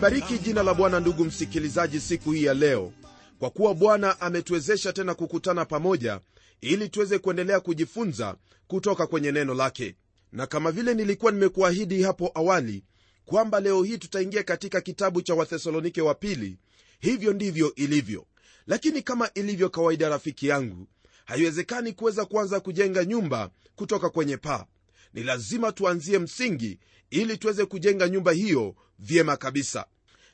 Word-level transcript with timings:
nalibariki 0.00 0.38
jina 0.38 0.62
la 0.62 0.74
bwana 0.74 1.00
ndugu 1.00 1.24
msikilizaji 1.24 2.00
siku 2.00 2.32
hii 2.32 2.44
ya 2.44 2.54
leo 2.54 2.92
kwa 3.38 3.50
kuwa 3.50 3.74
bwana 3.74 4.20
ametuwezesha 4.20 4.92
tena 4.92 5.14
kukutana 5.14 5.64
pamoja 5.64 6.20
ili 6.60 6.88
tuweze 6.88 7.18
kuendelea 7.18 7.60
kujifunza 7.60 8.36
kutoka 8.66 9.06
kwenye 9.06 9.32
neno 9.32 9.54
lake. 9.54 9.96
Na 10.32 10.46
kama 10.46 10.72
vile 10.72 10.94
nilikuwa 10.94 11.32
nimekuahidi 11.32 12.02
hapo 12.02 12.30
awali 12.34 12.84
kwamba 13.24 13.60
leo 13.60 13.82
hii 13.82 13.98
tutaingia 13.98 14.42
katika 14.42 14.80
kitabu 14.80 15.22
cha 15.22 15.34
wathesalonike 15.34 16.02
wa 16.02 16.14
pili 16.14 16.58
hivyo 17.00 17.32
ndivyo 17.32 17.74
ilivyo. 17.74 18.26
Lakini 18.66 19.02
kama 19.02 19.30
ilivyo 19.34 19.68
kawaida 19.70 20.08
rafiki 20.08 20.46
yangu 20.48 20.86
haiwezekani 21.24 21.92
kuweza 21.92 22.24
kuanza 22.24 22.60
kujenga 22.60 23.04
nyumba 23.04 23.50
kutoka 23.76 24.10
kwenye 24.10 24.36
paa 24.36 24.64
ni 25.14 25.22
lazima 25.22 25.72
tuanzie 25.72 26.18
msingi 26.18 26.78
ili 27.10 27.38
tuweze 27.38 27.64
kujenga 27.66 28.08
nyumba 28.08 28.32
hiyo 28.32 28.74
vyema 28.98 29.36
kabisa. 29.36 29.86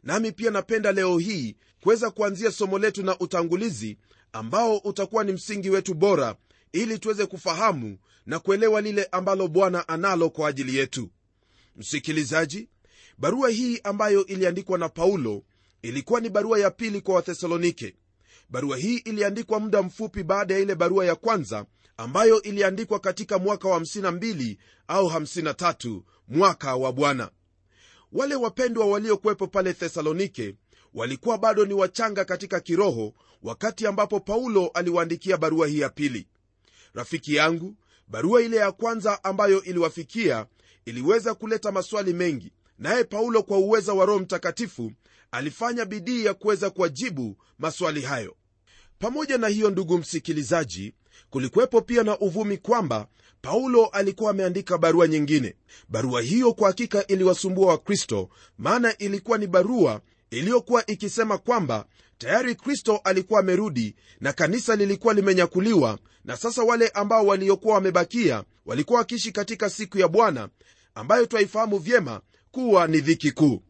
Nami 0.02 0.32
pia 0.32 0.50
napenda 0.50 0.92
leo 0.92 1.18
hii 1.18 1.56
kuweza 1.80 2.10
kuanzia 2.10 2.50
somo 2.52 2.78
letu 2.78 3.02
na 3.02 3.18
utangulizi 3.18 3.98
ambao 4.32 4.76
utakuwa 4.78 5.24
ni 5.24 5.32
msingi 5.32 5.70
wetu 5.70 5.94
bora 5.94 6.36
ili 6.72 6.98
tuweze 6.98 7.26
kufahamu 7.26 7.98
na 8.26 8.38
kuelewa 8.38 8.80
lile 8.80 9.04
ambalo 9.12 9.48
bwana 9.48 9.88
analo 9.88 10.30
kwa 10.30 10.48
ajili 10.48 10.76
yetu. 10.76 11.10
Msikilizaji 11.76 12.68
barua 13.18 13.50
hii 13.50 13.80
ambayo 13.84 14.26
iliandikwa 14.26 14.78
na 14.78 14.88
paulo 14.88 15.42
ilikuwa 15.82 16.20
ni 16.20 16.30
barua 16.30 16.58
ya 16.58 16.70
pili 16.70 17.00
kwa 17.00 17.14
wathesalonike. 17.14 17.94
Barua 18.48 18.76
hii 18.76 18.96
iliandikwa 18.96 19.60
muda 19.60 19.82
mfupi 19.82 20.22
baada 20.22 20.54
ya 20.54 20.60
ile 20.60 20.74
barua 20.74 21.04
ya 21.06 21.14
kwanza 21.14 21.66
ambayo 21.96 22.42
iliandikwa 22.42 22.98
katika 23.00 23.38
mwaka 23.38 23.68
wa 23.68 23.78
52 23.80 24.56
au 24.88 25.06
53 25.08 26.00
mwaka 26.28 26.76
wa 26.76 26.92
bwana. 26.92 27.30
Wale 28.12 28.34
wapendwa 28.34 28.86
waliokuwepo 28.86 29.46
pale 29.46 29.72
thesalonike 29.74 30.54
walikuwa 30.94 31.38
bado 31.38 31.64
ni 31.64 31.74
wachanga 31.74 32.24
katika 32.24 32.60
kiroho 32.60 33.14
wakati 33.42 33.86
ambapo 33.86 34.20
paulo 34.20 34.66
aliwaandikia 34.68 35.36
barua 35.36 35.66
hii 35.66 35.78
ya 35.80 35.88
pili. 35.88 36.26
Rafiki 36.94 37.34
yangu 37.34 37.74
barua 38.08 38.42
ile 38.42 38.56
ya 38.56 38.72
kwanza 38.72 39.24
ambayo 39.24 39.62
iliwafikia 39.62 40.46
iliweza 40.84 41.34
kuleta 41.34 41.72
maswali 41.72 42.12
mengi 42.12 42.52
naye 42.78 43.04
paulo 43.04 43.42
kwa 43.42 43.58
uweza 43.58 43.92
wa 43.94 44.06
roho 44.06 44.18
mtakatifu 44.18 44.92
alifanya 45.30 45.84
bidii 45.84 46.24
ya 46.24 46.34
kuweza 46.34 46.70
kuwajibu 46.70 47.36
maswali 47.58 48.00
hayo. 48.02 48.36
Pamoja 48.98 49.38
na 49.38 49.48
hiyo 49.48 49.70
ndugu 49.70 49.98
msikilizaji 49.98 50.94
kulikuwepo 51.30 51.80
pia 51.80 52.02
na 52.02 52.18
uvumi 52.18 52.58
kwamba 52.58 53.06
paulo 53.42 53.86
alikuwa 53.86 54.30
ameandika 54.30 54.78
barua 54.78 55.08
nyingine. 55.08 55.54
Barua 55.88 56.22
hiyo 56.22 56.52
kwa 56.54 56.68
hakika 56.68 57.06
iliwasumbua 57.06 57.66
wakristo 57.66 58.28
maana 58.58 58.98
ilikuwa 58.98 59.38
ni 59.38 59.46
barua 59.46 60.00
iliyokuwa 60.30 60.86
ikisema 60.86 61.38
kwamba 61.38 61.86
tayari 62.18 62.54
kristo 62.54 63.00
alikuwa 63.04 63.40
amerudi 63.40 63.96
na 64.20 64.32
kanisa 64.32 64.76
lilikuwa 64.76 65.14
limenyakuliwa 65.14 65.98
na 66.24 66.36
sasa 66.36 66.62
wale 66.62 66.88
ambao 66.88 67.26
waliokuwa 67.26 67.74
wamebakia 67.74 68.44
walikuwa 68.66 68.98
wakiishi 68.98 69.32
katika 69.32 69.70
siku 69.70 69.98
ya 69.98 70.08
bwana 70.08 70.48
ambayo 70.94 71.26
twaifahamu 71.26 71.78
vyema 71.78 72.20
kuwa 72.50 72.86
ni 72.86 73.00
dhiki 73.00 73.30
kuu. 73.32 73.62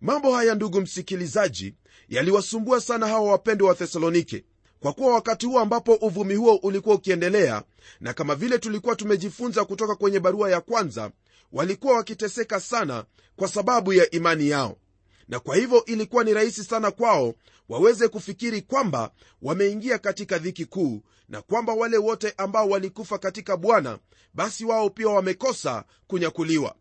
Mambo 0.00 0.34
haya 0.34 0.54
ndugu 0.54 0.80
msikilizaji 0.80 1.74
yaliwasumbua 2.08 2.80
sana 2.80 3.06
hawa 3.08 3.30
wapendwa 3.30 3.68
wa 3.68 3.74
thesalonike 3.74 4.44
kwa 4.82 4.92
kuwa 4.92 5.14
wakati 5.14 5.46
huo 5.46 5.60
ambapo 5.60 5.94
uvumi 5.94 6.34
huo 6.34 6.54
ulikuwa 6.56 6.94
ukiendelea 6.94 7.62
na 8.00 8.12
kama 8.12 8.34
vile 8.34 8.58
tulikuwa 8.58 8.96
tumejifunza 8.96 9.64
kutoka 9.64 9.94
kwenye 9.94 10.20
barua 10.20 10.50
ya 10.50 10.60
kwanza 10.60 11.10
walikuwa 11.52 11.96
wakiteseka 11.96 12.60
sana 12.60 13.04
kwa 13.36 13.48
sababu 13.48 13.92
ya 13.92 14.10
imani 14.10 14.48
yao. 14.48 14.76
Na 15.28 15.40
kwa 15.40 15.56
hivyo 15.56 15.84
ilikuwa 15.84 16.24
ni 16.24 16.34
rahisi 16.34 16.64
sana 16.64 16.90
kwao 16.90 17.34
waweze 17.68 18.08
kufikiri 18.08 18.62
kwamba 18.62 19.10
wameingia 19.42 19.98
katika 19.98 20.38
dhiki 20.38 20.64
kuu 20.64 21.02
na 21.28 21.42
kwamba 21.42 21.72
wale 21.74 21.96
wote 21.98 22.34
ambao 22.36 22.68
walikufa 22.68 23.18
katika 23.18 23.56
bwana 23.56 23.98
basi 24.34 24.64
wao 24.64 24.90
pia 24.90 25.08
wamekosa 25.08 25.84
kunyakuliwa. 26.06 26.74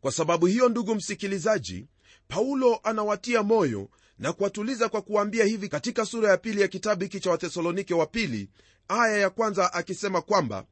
Kwa 0.00 0.12
sababu 0.12 0.46
hiyo 0.46 0.68
ndugu 0.68 0.94
msikilizaji 0.94 1.86
paulo 2.28 2.80
anawatia 2.82 3.42
moyo 3.42 3.88
na 4.18 4.32
kuwatuliza 4.32 4.88
kwa 4.88 5.02
kuwaambia 5.02 5.44
hivi 5.44 5.68
katika 5.68 6.04
sura 6.06 6.30
ya 6.30 6.36
pili 6.36 6.60
ya 6.60 6.68
kitabu 6.68 7.02
hiki 7.02 7.20
cha 7.20 7.30
wathesalonike 7.30 7.94
wa 7.94 8.06
pili 8.06 8.48
aya 8.88 9.16
ya 9.18 9.30
kwanza 9.30 9.72
akisema 9.72 10.20
kwamba 10.22 10.64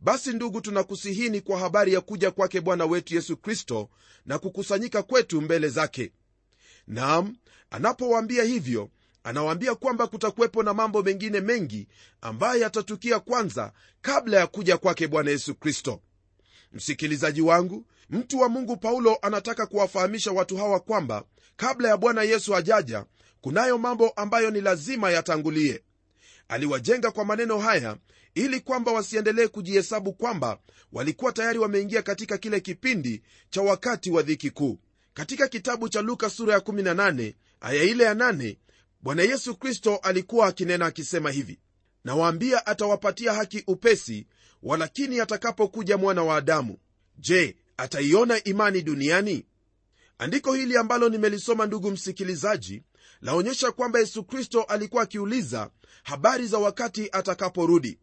basi 0.00 0.32
ndugu 0.32 0.60
tunakusihini 0.60 1.40
kwa 1.40 1.58
habari 1.58 1.92
ya 1.92 2.00
kuja 2.00 2.30
kwake 2.30 2.60
bwana 2.60 2.84
wetu 2.86 3.14
yesu 3.14 3.36
kristo 3.36 3.88
na 4.26 4.38
kukusanyika 4.38 5.02
kwetu 5.02 5.40
mbele 5.42 5.68
zake. 5.68 6.12
Naam 6.86 7.36
anapowaambia 7.70 8.44
hivyo 8.44 8.90
anawaambia 9.24 9.74
kwamba 9.74 10.06
kutakuwepo 10.06 10.62
na 10.62 10.74
mambo 10.74 11.02
mengine 11.02 11.40
mengi 11.40 11.88
ambayo 12.20 12.60
yatatukia 12.60 13.20
kwanza 13.20 13.72
kabla 14.00 14.36
ya 14.40 14.46
kuja 14.46 14.76
kwake 14.76 15.08
bwana 15.08 15.30
yesu 15.30 15.54
kristo 15.54 16.00
msikilizaji 16.72 17.40
wangu 17.40 17.86
mtu 18.10 18.38
wa 18.40 18.48
mungu 18.48 18.76
paulo 18.76 19.18
anataka 19.22 19.66
kuwafahamisha 19.66 20.32
watu 20.32 20.56
hawa 20.56 20.80
kwamba 20.80 21.24
kabla 21.56 21.88
ya 21.88 21.96
bwana 21.96 22.22
yesu 22.22 22.56
ajaja 22.56 23.04
kunayo 23.40 23.78
mambo 23.78 24.08
ambayo 24.10 24.50
ni 24.50 24.60
lazima 24.60 25.10
yatangulie. 25.10 25.82
Aliwajenga 26.48 27.10
kwa 27.10 27.24
maneno 27.24 27.58
haya 27.58 27.96
ili 28.34 28.60
kwamba 28.60 28.92
wasiendelee 28.92 29.46
kujihesabu 29.46 30.12
kwamba 30.12 30.58
walikuwa 30.92 31.32
tayari 31.32 31.58
wameingia 31.58 32.02
katika 32.02 32.38
kile 32.38 32.60
kipindi 32.60 33.22
cha 33.50 33.62
wakati 33.62 34.10
wa 34.10 34.22
dhiki 34.22 34.50
kuu. 34.50 34.78
Katika 35.14 35.48
kitabu 35.48 35.88
cha 35.88 36.02
luka 36.02 36.30
sura 36.30 36.54
ya 36.54 36.60
18 36.60 37.34
aya 37.60 37.82
ile 37.82 38.04
ya 38.04 38.14
8 38.14 38.56
bwana 39.00 39.22
yesu 39.22 39.56
kristo 39.56 39.96
alikuwa 39.96 40.46
akinena 40.46 40.86
akisema 40.86 41.30
hivi 41.30 41.58
nawaambia 42.04 42.66
atawapatia 42.66 43.32
haki 43.34 43.64
upesi 43.66 44.26
walakini 44.62 45.20
atakapokuja 45.20 45.96
mwana 45.96 46.22
wa 46.22 46.36
adamu 46.36 46.76
je 47.18 47.56
ataiona 47.76 48.44
imani 48.44 48.82
duniani? 48.82 49.46
Andiko 50.18 50.52
hili 50.54 50.76
ambalo 50.76 51.08
nimelisoma 51.08 51.66
ndugu 51.66 51.90
msikilizaji 51.90 52.82
laonyesha 53.20 53.72
kwamba 53.72 53.98
yesu 53.98 54.24
kristo 54.24 54.62
alikuwa 54.62 55.02
akiuliza 55.02 55.70
habari 56.02 56.46
za 56.46 56.58
wakati 56.58 57.08
atakaporudi. 57.12 57.98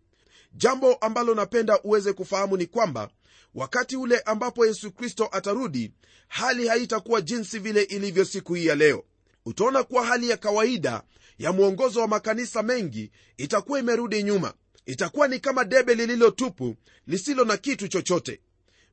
Jambo 0.53 0.93
ambalo 0.93 1.35
napenda 1.35 1.81
uweze 1.83 2.13
kufahamu 2.13 2.57
ni 2.57 2.65
kwamba 2.65 3.09
wakati 3.55 3.95
ule 3.97 4.19
ambapo 4.19 4.65
yesu 4.65 4.91
kristo 4.91 5.29
atarudi 5.31 5.93
hali 6.27 6.67
haitakuwa 6.67 7.21
jinsi 7.21 7.59
vile 7.59 7.81
ilivyo 7.83 8.25
siku 8.25 8.53
hii 8.53 8.65
ya 8.65 8.75
leo. 8.75 9.03
Utaona 9.45 9.83
kuwa 9.83 10.05
hali 10.05 10.29
ya 10.29 10.37
kawaida 10.37 11.03
ya 11.39 11.51
mwongozo 11.51 11.99
wa 12.01 12.07
makanisa 12.07 12.63
mengi 12.63 13.11
itakuwa 13.37 13.79
imerudi 13.79 14.23
nyuma 14.23 14.53
itakuwa 14.89 15.27
ni 15.27 15.39
kama 15.39 15.65
debe 15.65 15.95
lililotupu 15.95 16.75
lisilo 17.07 17.45
na 17.45 17.57
kitu 17.57 17.87
chochote. 17.87 18.39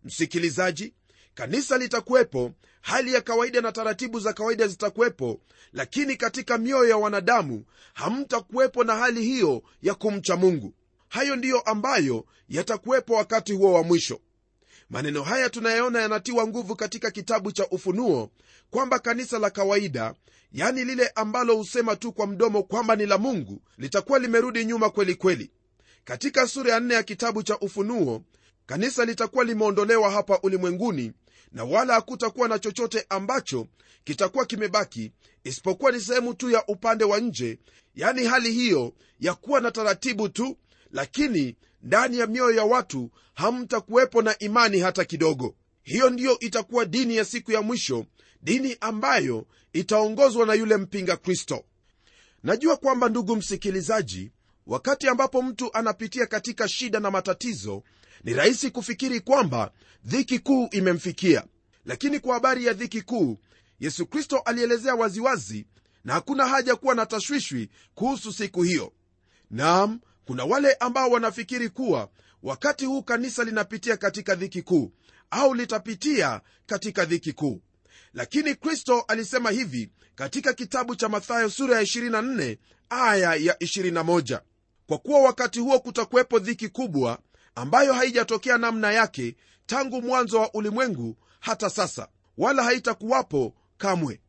Msikilizaji 0.05 0.95
kanisa 1.35 1.79
litakuwepo 1.79 2.53
hali 2.81 3.13
ya 3.15 3.21
kawaida 3.21 3.61
na 3.61 3.73
taratibu 3.73 4.21
za 4.21 4.33
kawaida 4.33 4.67
zitakuwepo 4.67 5.41
lakini 5.73 6.17
katika 6.17 6.59
mioyo 6.59 6.89
ya 6.89 6.97
wanadamu 6.97 7.65
hamtakuwepo 7.95 8.85
na 8.85 8.97
hali 8.97 9.23
hiyo 9.25 9.63
ya 9.83 9.95
kumcha 9.95 10.37
mungu. 10.37 10.75
Hayo 11.09 11.37
ndiyo 11.37 11.61
ambayo 11.61 12.25
yatakuwepo 12.49 13.15
wakati 13.15 13.53
huo 13.53 13.73
wa 13.73 13.83
mwisho. 13.83 14.21
Maneno 14.91 15.23
haya 15.23 15.51
tunayaona 15.51 16.01
yanatiwa 16.01 16.47
nguvu 16.47 16.77
katika 16.77 17.11
kitabu 17.11 17.53
cha 17.53 17.69
ufunuo 17.69 18.31
kwamba 18.71 18.99
kanisa 18.99 19.39
la 19.39 19.51
kawaida 19.51 20.15
yani 20.53 20.85
lile 20.85 21.09
ambalo 21.09 21.57
husema 21.57 21.97
tu 21.97 22.13
kwa 22.13 22.27
mdomo 22.27 22.63
kwamba 22.63 22.97
ni 22.97 23.07
la 23.07 23.19
mungu 23.19 23.63
litakuwa 23.79 24.19
limerudi 24.19 24.65
nyuma 24.65 24.91
kweli 24.91 25.15
kweli 25.15 25.51
katika 26.07 26.47
sura 26.49 26.73
ya 26.73 26.81
nne 26.81 26.95
ya 26.95 27.03
kitabu 27.03 27.43
cha 27.43 27.59
ufunuo 27.59 28.23
kanisa 28.67 29.05
litakuwa 29.05 29.45
limeondolewa 29.45 30.11
hapa 30.11 30.39
ulimwenguni 30.43 31.13
na 31.53 31.65
wala 31.65 31.95
hakutakuwa 31.95 32.49
na 32.49 32.59
chochote 32.59 33.07
ambacho 33.09 33.67
kitakuwa 34.05 34.47
kimebaki 34.47 35.13
isipokuwa 35.45 35.93
ni 35.93 36.01
sehemu 36.01 36.35
tu 36.35 36.51
ya 36.51 36.67
upande 36.67 37.05
wa 37.05 37.21
nje 37.21 37.59
yani 37.95 38.25
hali 38.25 38.53
hiyo 38.53 38.93
ya 39.21 39.35
kuwa 39.35 39.61
na 39.61 39.71
taratibu 39.71 40.29
tu 40.29 40.57
lakini 40.93 41.57
ndani 41.83 42.19
ya 42.19 42.27
mioyo 42.27 42.57
ya 42.57 42.65
watu 42.65 43.11
hamtakuwepo 43.35 44.23
na 44.23 44.39
imani 44.39 44.81
hata 44.81 45.05
kidogo. 45.05 45.55
Hiyo 45.83 46.11
ndiyo 46.11 46.39
itakuwa 46.39 46.85
dini 46.85 47.17
ya 47.17 47.25
siku 47.25 47.53
ya 47.53 47.63
mwisho 47.63 48.07
dini 48.43 48.77
ambayo 48.81 49.47
itaongozwa 49.73 50.47
na 50.47 50.55
yule 50.55 50.77
mpinga 50.77 51.17
kristo. 51.17 51.65
Najua 52.43 52.77
kwamba 52.77 53.09
ndugu 53.09 53.37
msikilizaji 53.37 54.31
wakati 54.67 55.09
ambapo 55.09 55.43
mtu 55.43 55.75
anapitia 55.75 56.27
katika 56.27 56.69
shida 56.69 57.01
na 57.01 57.11
matatizo 57.11 57.83
ni 58.25 58.33
rahisi 58.35 58.71
kufikiri 58.71 59.21
kwamba 59.21 59.71
dhiki 60.05 60.39
kuu 60.39 60.69
imemfikia. 60.71 61.45
Lakini 61.85 62.21
kwa 62.21 62.35
habari 62.35 62.65
ya 62.67 62.73
dhiki 62.73 63.03
kuu 63.03 63.39
yesu 63.81 64.07
kristo 64.07 64.39
alielezea 64.39 64.95
waziwazi 64.95 65.67
na 66.05 66.13
hakuna 66.13 66.49
haja 66.49 66.77
kuwa 66.77 66.95
na 66.95 67.07
tashwishwi 67.07 67.71
kuhusu 67.95 68.33
siku 68.33 68.63
hiyo. 68.63 68.93
Naam 69.51 70.01
kuna 70.25 70.45
wale 70.45 70.73
ambao 70.75 71.11
wanafikiri 71.11 71.69
kuwa 71.69 72.09
wakati 72.43 72.85
huu 72.85 73.03
kanisa 73.03 73.45
linapitia 73.45 73.97
katika 73.97 74.35
dhiki 74.35 74.63
kuu 74.63 74.93
au 75.31 75.55
litapitia 75.55 76.41
katika 76.67 77.05
dhiki 77.05 77.33
kuu. 77.33 77.63
Lakini 78.15 78.55
kristo 78.55 79.05
alisema 79.09 79.51
hivi 79.51 79.91
katika 80.15 80.53
kitabu 80.53 80.97
cha 80.97 81.09
mathayo 81.09 81.51
sura 81.51 81.77
ya 81.77 81.83
24 81.83 82.57
aya 82.91 83.35
ya 83.35 83.55
21 83.55 84.41
kwa 84.87 84.99
kuwa 84.99 85.21
wakati 85.21 85.61
huo 85.61 85.79
kutakuwepo 85.81 86.39
dhiki 86.39 86.69
kubwa 86.69 87.19
ambayo 87.55 87.93
haijatokea 87.93 88.59
namna 88.59 88.93
yake 88.93 89.37
tangu 89.67 90.03
mwanzo 90.03 90.41
wa 90.41 90.55
ulimwengu 90.55 91.17
hata 91.41 91.71
sasa 91.71 92.09
wala 92.39 92.63
haitakuwapo 92.63 93.55
kamwe. 93.79 94.21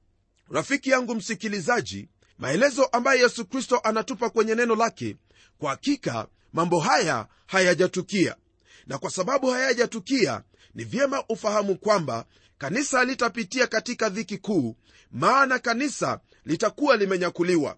Rafiki 0.52 0.90
yangu 0.90 1.16
msikilizaji 1.16 2.10
maelezo 2.38 2.86
ambayo 2.86 3.22
yesu 3.22 3.46
kristo 3.46 3.80
anatupa 3.84 4.30
kwenye 4.30 4.56
neno 4.56 4.76
lake 4.76 5.18
kwa 5.58 5.70
hakika 5.70 6.28
mambo 6.54 6.80
haya 6.80 7.28
hayajatukia. 7.46 8.36
Na 8.88 8.98
kwa 8.98 9.10
sababu 9.10 9.48
hayajatukia 9.50 10.44
ni 10.76 10.84
vyema 10.84 11.24
ufahamu 11.30 11.78
kwamba 11.78 12.26
kanisa 12.58 13.04
litapitia 13.04 13.68
katika 13.68 14.10
dhiki 14.10 14.38
kuu 14.38 14.76
maana 15.12 15.60
kanisa 15.60 16.20
litakuwa 16.46 16.98
limenyakuliwa 16.98 17.78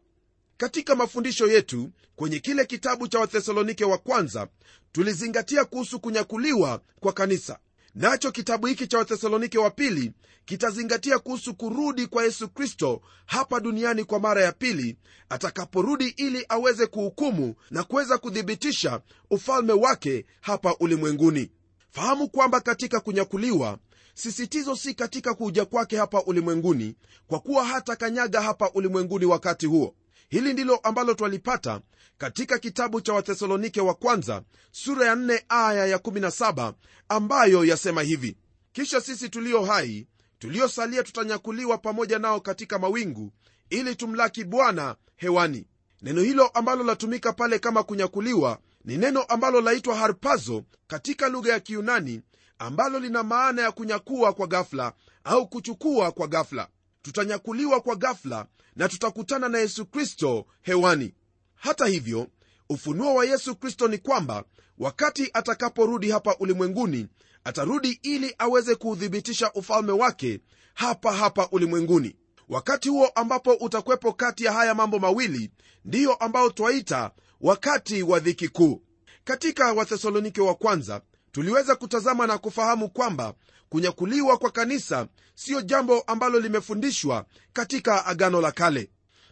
katika 0.59 0.95
mafundisho 0.95 1.47
yetu 1.47 1.89
kwenye 2.15 2.39
kile 2.39 2.65
kitabu 2.65 3.07
cha 3.07 3.19
wathesalonike 3.19 3.85
wa 3.85 3.97
kwanza 3.97 4.47
tulizingatia 4.91 5.65
kuhusu 5.65 5.99
kunyakuliwa 5.99 6.81
kwa 6.99 7.13
kanisa. 7.13 7.59
Nacho 7.95 8.31
kitabu 8.31 8.67
hiki 8.67 8.87
cha 8.87 8.97
wathesalonike 8.97 9.57
wa 9.57 9.69
pili 9.71 10.11
kitazingatia 10.45 11.19
kuhusu 11.19 11.55
kurudi 11.55 12.07
kwa 12.07 12.23
yesu 12.23 12.49
kristo 12.49 13.01
hapa 13.25 13.59
duniani 13.59 14.03
kwa 14.03 14.19
mara 14.19 14.41
ya 14.43 14.51
pili 14.51 14.97
atakaporudi 15.29 16.07
ili 16.17 16.45
aweze 16.49 16.85
kuhukumu 16.87 17.55
na 17.71 17.83
kuweza 17.83 18.17
kuthibitisha 18.17 19.01
ufalme 19.29 19.73
wake 19.73 20.25
hapa 20.41 20.75
ulimwenguni. 20.79 21.51
Fahamu 21.91 22.29
kwamba 22.29 22.59
katika 22.61 22.99
kunyakuliwa 22.99 23.77
sisitizo 24.13 24.75
si 24.75 24.93
katika 24.93 25.33
kuja 25.33 25.65
kwake 25.65 25.97
hapa 25.97 26.23
ulimwenguni 26.23 26.95
kwa 27.27 27.39
kuwa 27.39 27.65
hata 27.65 27.95
kanyaga 27.95 28.41
hapa 28.41 28.71
ulimwenguni 28.73 29.25
wakati 29.25 29.65
huo 29.65 29.95
hili 30.29 30.53
ndilo 30.53 30.75
ambalo 30.75 31.13
twalipata 31.13 31.81
katika 32.17 32.59
kitabu 32.59 33.01
cha 33.01 33.13
wathesalonike 33.13 33.81
wa 33.81 33.93
kwanza 33.93 34.41
sura 34.71 35.05
ya 35.05 35.15
4 35.15 35.41
aya 35.49 35.97
ya17 35.97 36.73
ambayo 37.09 37.65
yasema 37.65 38.01
hivi 38.01 38.37
kisha 38.71 39.01
sisi 39.01 39.29
tulio 39.29 39.65
hai 39.65 40.07
tuliosalia 40.39 41.03
tutanyakuliwa 41.03 41.77
pamoja 41.77 42.19
nao 42.19 42.39
katika 42.39 42.79
mawingu 42.79 43.31
ili 43.69 43.95
tumlaki 43.95 44.43
bwana 44.43 44.95
hewani. 45.15 45.67
Neno 46.01 46.21
hilo 46.21 46.47
ambalo 46.47 46.83
latumika 46.83 47.33
pale 47.33 47.59
kama 47.59 47.83
kunyakuliwa 47.83 48.59
ni 48.85 48.97
neno 48.97 49.21
ambalo 49.23 49.61
laitwa 49.61 49.95
harpazo 49.95 50.63
katika 50.87 51.29
lugha 51.29 51.53
ya 51.53 51.59
kiunani 51.59 52.21
ambalo 52.59 52.99
lina 52.99 53.23
maana 53.23 53.61
ya 53.61 53.71
kunyakua 53.71 54.33
kwa 54.33 54.47
gafla 54.47 54.93
au 55.23 55.47
kuchukua 55.47 56.11
kwa 56.11 56.27
gafla 56.27 56.67
tutanyakuliwa 57.01 57.81
kwa 57.81 57.95
gafla 57.95 58.45
na 58.75 58.89
tutakutana 58.89 59.49
na 59.49 59.57
yesu 59.57 59.85
kristo 59.85 60.45
hewani. 60.61 61.13
Hata 61.55 61.85
hivyo 61.85 62.27
ufunuo 62.69 63.13
wa 63.15 63.25
yesu 63.25 63.55
kristo 63.55 63.87
ni 63.87 63.97
kwamba 63.97 64.43
wakati 64.77 65.29
atakaporudi 65.33 66.11
hapa 66.11 66.35
ulimwenguni 66.39 67.07
atarudi 67.43 67.99
ili 68.03 68.35
aweze 68.37 68.75
kuuthibitisha 68.75 69.53
ufalme 69.53 69.91
wake 69.91 70.39
hapa 70.73 71.13
hapa 71.13 71.47
ulimwenguni. 71.51 72.15
Wakati 72.49 72.89
huo 72.89 73.07
ambapo 73.07 73.53
utakwepo 73.53 74.13
kati 74.13 74.43
ya 74.43 74.53
haya 74.53 74.75
mambo 74.75 74.99
mawili 74.99 75.51
ndiyo 75.85 76.13
ambao 76.13 76.49
twaita 76.49 77.11
wakati 77.41 78.03
wa 78.03 78.19
dhiki 78.19 78.47
kuu. 78.47 78.81
Katika 79.23 79.73
wathesalonike 79.73 80.41
wa 80.41 80.55
kwanza 80.55 81.01
tuliweza 81.31 81.75
kutazama 81.75 82.27
na 82.27 82.37
kufahamu 82.37 82.89
kwamba 82.89 83.33
kunyakuliwa 83.69 84.37
kwa 84.37 84.51
kanisa 84.51 85.07
siyo 85.35 85.61
jambo 85.61 86.01
ambalo 86.01 86.39
limefundishwa 86.39 87.25
katika 87.53 88.05
agano 88.05 88.41
la 88.41 88.51
kale. 88.51 88.89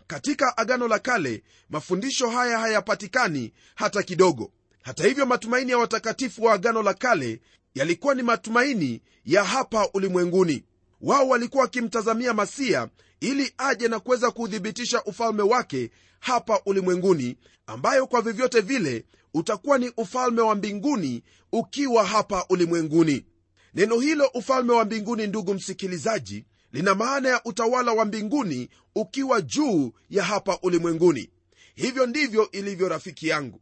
Katika 0.08 0.58
agano 0.58 0.88
la 0.88 1.00
kale 1.00 1.44
mafundisho 1.70 2.30
haya 2.30 2.60
hayapatikani 2.60 3.54
hata 3.76 4.04
kidogo. 4.04 4.52
Hata 4.82 5.04
hivyo 5.08 5.26
matumaini 5.26 5.72
ya 5.72 5.78
watakatifu 5.78 6.44
wa 6.44 6.54
agano 6.54 6.84
la 6.84 6.94
kale 6.94 7.42
yalikuwa 7.76 8.16
ni 8.16 8.24
matumaini 8.24 9.02
ya 9.26 9.44
hapa 9.44 9.90
ulimwenguni. 9.94 10.64
Wao 11.02 11.28
walikuwa 11.30 11.64
wakimtazamia 11.64 12.34
masia 12.34 12.88
ili 13.20 13.54
aje 13.58 13.88
na 13.88 14.00
kuweza 14.00 14.32
kuuthibitisha 14.32 15.04
ufalme 15.04 15.42
wake 15.44 15.92
hapa 16.20 16.62
ulimwenguni 16.66 17.38
ambayo 17.68 18.08
kwa 18.08 18.22
vyovyote 18.22 18.62
vile 18.62 19.06
utakuwa 19.38 19.78
ni 19.78 19.92
ufalme 19.98 20.42
wa 20.42 20.56
mbinguni 20.56 21.24
ukiwa 21.52 22.06
hapa 22.06 22.46
ulimwenguni. 22.50 23.26
Neno 23.74 24.00
hilo 24.00 24.28
ufalme 24.34 24.74
wa 24.74 24.86
mbinguni 24.86 25.28
ndugu 25.28 25.54
msikilizaji 25.54 26.46
lina 26.72 26.96
maana 26.96 27.30
ya 27.30 27.44
utawala 27.46 27.92
wa 27.94 28.06
mbinguni 28.06 28.70
ukiwa 28.96 29.42
juu 29.42 29.92
ya 30.10 30.24
hapa 30.24 30.60
ulimwenguni. 30.62 31.30
Hivyo 31.76 32.06
ndivyo 32.06 32.52
ilivyo 32.52 32.90
rafiki 32.90 33.28
yangu. 33.28 33.62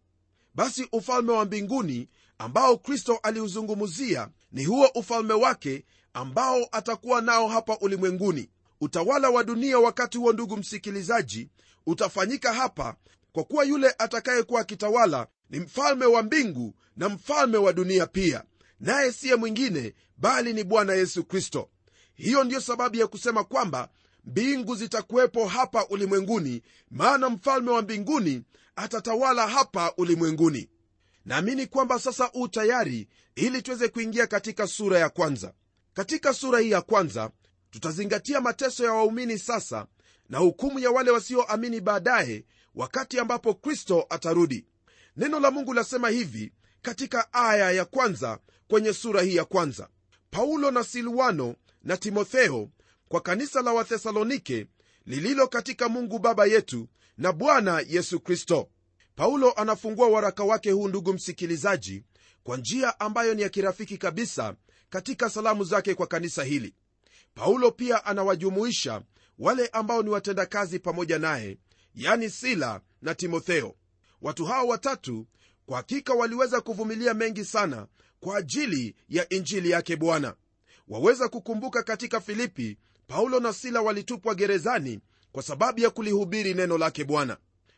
Basi 0.53 0.87
ufalme 0.91 1.31
wa 1.31 1.45
mbinguni 1.45 2.09
ambao 2.37 2.77
kristo 2.77 3.19
aliuzungumzia 3.23 4.29
ni 4.51 4.65
huo 4.65 4.89
ufalme 4.95 5.33
wake 5.33 5.85
ambao 6.13 6.67
atakuwa 6.71 7.21
nao 7.21 7.47
hapa 7.47 7.77
ulimwenguni. 7.77 8.49
Utawala 8.81 9.29
wa 9.29 9.43
dunia 9.43 9.79
wakati 9.79 10.17
huo 10.17 10.33
ndugu 10.33 10.57
msikilizaji 10.57 11.49
utafanyika 11.85 12.53
hapa 12.53 12.95
kwa 13.35 13.43
kuwa 13.43 13.63
yule 13.63 13.95
atakayekuwa 13.97 14.61
akitawala 14.61 15.27
ni 15.49 15.59
mfalme 15.59 16.05
wa 16.05 16.23
mbingu 16.23 16.75
na 16.97 17.09
mfalme 17.09 17.57
wa 17.57 17.73
dunia 17.73 18.07
pia 18.07 18.43
naye 18.79 19.11
siye 19.11 19.35
mwingine 19.35 19.93
bali 20.17 20.53
ni 20.53 20.63
bwana 20.63 20.93
yesu 20.93 21.23
kristo. 21.23 21.69
Hiyo 22.13 22.43
ndiyo 22.43 22.61
sababu 22.61 22.95
ya 22.95 23.07
kusema 23.07 23.43
kwamba 23.43 23.89
mbingu 24.25 24.75
zitakuwepo 24.75 25.47
hapa 25.47 25.87
ulimwenguni 25.87 26.61
maana 26.91 27.29
mfalme 27.29 27.71
wa 27.71 27.81
mbinguni 27.81 28.41
atatawala 28.75 29.47
hapa 29.47 29.93
ulimwenguni. 29.97 30.69
Naamini 31.25 31.67
kwamba 31.67 31.99
sasa 31.99 32.29
u 32.33 32.47
tayari 32.47 33.07
ili 33.35 33.61
tuweze 33.61 33.87
kuingia 33.87 34.27
katika 34.27 34.67
sura 34.67 34.99
ya 34.99 35.09
kwanza. 35.09 35.53
Katika 35.93 36.33
sura 36.33 36.59
hii 36.59 36.71
ya 36.71 36.81
kwanza 36.81 37.31
tutazingatia 37.71 38.41
mateso 38.41 38.83
ya 38.85 38.93
waumini 38.93 39.39
sasa 39.39 39.87
na 40.29 40.37
hukumu 40.37 40.79
ya 40.79 40.91
wale 40.91 41.11
wasioamini 41.11 41.81
baadaye 41.81 42.45
wakati 42.75 43.19
ambapo 43.19 43.53
kristo 43.53 44.05
atarudi. 44.09 44.65
Neno 45.17 45.39
la 45.39 45.51
mungu 45.51 45.73
lasema 45.73 46.09
hivi 46.09 46.51
katika 46.81 47.33
aya 47.33 47.71
ya 47.71 47.85
kwanza 47.85 48.39
kwenye 48.67 48.93
sura 48.93 49.21
hii 49.21 49.35
ya 49.35 49.45
kwanza. 49.45 49.89
Paulo 50.31 50.71
na 50.71 50.83
silwano 50.83 51.55
na 51.83 51.97
timotheo 51.97 52.69
kwa 53.07 53.21
kanisa 53.21 53.61
la 53.61 53.73
wathesalonike 53.73 54.67
lililo 55.05 55.47
katika 55.47 55.89
mungu 55.89 56.19
baba 56.19 56.45
yetu 56.45 56.87
na 57.17 57.31
bwana 57.31 57.83
yesu 57.87 58.19
kristo. 58.19 58.69
Paulo 59.15 59.51
anafungua 59.51 60.07
waraka 60.07 60.43
wake 60.43 60.71
huu 60.71 60.87
ndugu 60.87 61.13
msikilizaji 61.13 62.03
kwa 62.43 62.57
njia 62.57 62.99
ambayo 62.99 63.33
ni 63.33 63.41
ya 63.41 63.49
kirafiki 63.49 63.97
kabisa 63.97 64.55
katika 64.89 65.29
salamu 65.29 65.63
zake 65.63 65.93
kwa 65.95 66.07
kanisa 66.07 66.43
hili. 66.43 66.73
Paulo 67.33 67.71
pia 67.71 68.05
anawajumuisha 68.05 69.01
wale 69.39 69.67
ambao 69.67 70.03
ni 70.03 70.09
watendakazi 70.09 70.79
pamoja 70.79 71.19
naye 71.19 71.57
yani 71.95 72.29
sila 72.29 72.81
na 73.01 73.15
timotheo. 73.15 73.75
Watu 74.21 74.45
hawa 74.45 74.63
watatu 74.63 75.27
kwa 75.65 75.77
hakika 75.77 76.13
waliweza 76.13 76.61
kuvumilia 76.61 77.13
mengi 77.13 77.45
sana 77.45 77.87
kwa 78.19 78.37
ajili 78.37 78.95
ya 79.09 79.29
injili 79.29 79.69
yake 79.69 79.95
bwana. 79.95 80.35
Waweza 80.87 81.27
kukumbuka 81.29 81.83
katika 81.83 82.21
filipi 82.21 82.77
paulo 83.07 83.39
na 83.39 83.53
sila 83.53 83.81
walitupwa 83.81 84.35
gerezani 84.35 84.99
kwa 85.31 85.43
sababu 85.43 85.79
ya 85.79 85.89
kulihubiri 85.89 86.53
neno 86.53 86.77
lake 86.77 87.03
bwana. 87.03 87.37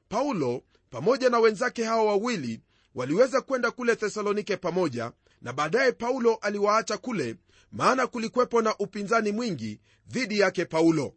Paulo 0.10 0.64
pamoja 0.90 1.30
na 1.30 1.40
wenzake 1.40 1.84
hawa 1.84 2.04
wawili 2.06 2.62
waliweza 2.96 3.42
kwenda 3.42 3.72
kule 3.72 3.96
thesalonike 3.96 4.58
pamoja 4.58 5.12
na 5.42 5.54
baadaye 5.54 5.92
paulo 5.92 6.36
aliwaacha 6.36 6.98
kule 6.98 7.36
maana 7.72 8.08
kulikwepo 8.08 8.62
na 8.62 8.78
upinzani 8.78 9.32
mwingi 9.32 9.80
dhidi 10.08 10.40
yake 10.40 10.66
paulo. 10.66 11.14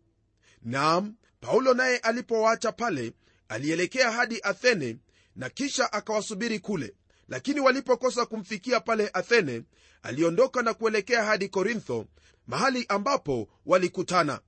Naam 0.62 1.14
paulo 1.40 1.74
naye 1.74 1.98
alipowaacha 1.98 2.72
pale 2.72 3.12
alielekea 3.48 4.10
hadi 4.10 4.40
athene 4.42 4.96
na 5.36 5.50
kisha 5.50 5.92
akawasubiri 5.92 6.58
kule. 6.58 6.94
Lakini 7.28 7.60
walipokosa 7.60 8.26
kumfikia 8.26 8.80
pale 8.80 9.10
athene 9.12 9.62
aliondoka 10.02 10.62
na 10.62 10.74
kuelekea 10.74 11.24
hadi 11.24 11.48
korintho 11.48 12.06
mahali 12.46 12.86
ambapo 12.88 13.48
walikutana. 13.66 14.40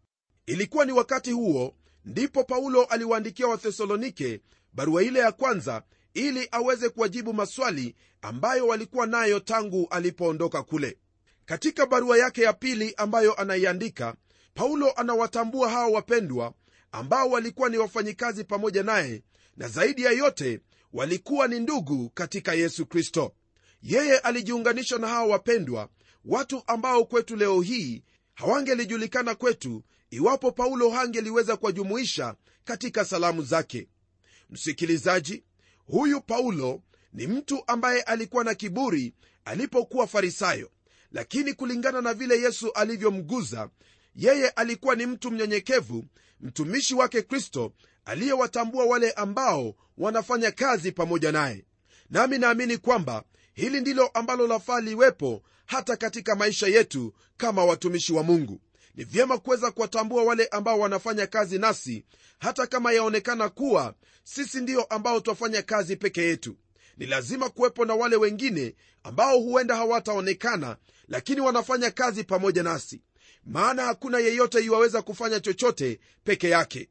Ilikuwa 0.46 0.84
ni 0.84 0.92
wakati 0.92 1.32
huo 1.32 1.74
ndipo 2.04 2.44
paulo 2.44 2.84
aliwaandikia 2.84 3.46
wathesalonike 3.46 4.40
barua 4.72 5.02
ile 5.02 5.18
ya 5.20 5.32
kwanza 5.32 5.82
ili 6.14 6.48
aweze 6.50 6.88
kuwajibu 6.88 7.32
maswali 7.34 7.94
ambayo 8.22 8.66
walikuwa 8.66 9.06
nayo 9.06 9.40
tangu 9.40 9.86
alipoondoka 9.90 10.62
kule. 10.62 10.98
Katika 11.44 11.86
barua 11.86 12.18
yake 12.18 12.42
ya 12.42 12.52
pili 12.52 12.94
ambayo 12.96 13.34
anaiandika 13.34 14.14
paulo 14.54 14.92
anawatambua 14.92 15.70
hawa 15.70 15.86
wapendwa 15.86 16.54
ambao 16.92 17.30
walikuwa 17.30 17.68
ni 17.68 17.78
wafanyikazi 17.78 18.44
pamoja 18.44 18.82
naye 18.82 19.22
na 19.56 19.68
zaidi 19.68 20.02
ya 20.02 20.10
yote 20.12 20.60
walikuwa 20.92 21.48
ni 21.48 21.60
ndugu 21.60 22.10
katika 22.10 22.54
yesu 22.54 22.86
kristo. 22.86 23.34
Yeye 23.82 24.18
alijiunganisha 24.18 24.98
na 24.98 25.08
hawa 25.08 25.26
wapendwa 25.26 25.88
watu 26.24 26.62
ambao 26.66 27.04
kwetu 27.04 27.36
leo 27.36 27.60
hii 27.60 28.02
hawangelijulikana 28.34 29.34
kwetu 29.34 29.82
iwapo 30.10 30.52
paulo 30.52 30.90
hangeliweza 30.90 31.56
kuwajumuisha 31.56 32.34
katika 32.64 33.04
salamu 33.04 33.42
zake. 33.42 33.88
Msikilizaji 34.50 35.44
huyu 35.86 36.20
paulo 36.20 36.82
ni 37.12 37.26
mtu 37.26 37.62
ambaye 37.66 38.02
alikuwa 38.02 38.44
na 38.44 38.54
kiburi 38.54 39.14
alipokuwa 39.44 40.06
farisayo 40.06 40.70
lakini 41.12 41.54
kulingana 41.54 42.00
na 42.00 42.14
vile 42.14 42.40
yesu 42.40 42.72
alivyomguza 42.72 43.70
yeye 44.14 44.48
alikuwa 44.48 44.94
ni 44.94 45.06
mtu 45.06 45.30
mnyenyekevu 45.30 46.04
mtumishi 46.40 46.94
wake 46.94 47.22
kristo 47.22 47.72
aliyewatambua 48.04 48.84
wale 48.84 49.10
ambao 49.12 49.74
wanafanya 49.98 50.50
kazi 50.50 50.92
pamoja 50.92 51.32
naye. 51.32 51.64
Nami 52.10 52.38
naamini 52.38 52.78
kwamba 52.78 53.24
hili 53.54 53.80
ndilo 53.80 54.06
ambalo 54.06 54.46
lafaa 54.46 54.80
liwepo 54.80 55.42
hata 55.66 55.96
katika 55.96 56.36
maisha 56.36 56.66
yetu 56.66 57.14
kama 57.36 57.64
watumishi 57.64 58.12
wa 58.12 58.22
mungu. 58.22 58.60
Ni 58.94 59.04
vyema 59.04 59.38
kuweza 59.38 59.70
kuwatambua 59.70 60.22
wale 60.24 60.46
ambao 60.46 60.78
wanafanya 60.78 61.26
kazi 61.26 61.58
nasi 61.58 62.04
hata 62.38 62.66
kama 62.66 62.92
yaonekana 62.92 63.48
kuwa 63.48 63.94
sisi 64.24 64.60
ndiyo 64.60 64.82
ambao 64.82 65.20
twafanya 65.20 65.62
kazi 65.62 65.96
peke 65.96 66.22
yetu. 66.22 66.56
Ni 66.96 67.06
lazima 67.06 67.48
kuwepo 67.50 67.84
na 67.84 67.94
wale 67.94 68.16
wengine 68.16 68.74
ambao 69.02 69.38
huenda 69.38 69.76
hawataonekana 69.76 70.76
lakini 71.08 71.40
wanafanya 71.40 71.90
kazi 71.90 72.24
pamoja 72.24 72.62
nasi 72.62 73.00
maana 73.44 73.84
hakuna 73.84 74.18
yeyote 74.18 74.64
iwaweza 74.64 75.02
kufanya 75.02 75.40
chochote 75.40 76.00
peke 76.24 76.48
yake. 76.48 76.88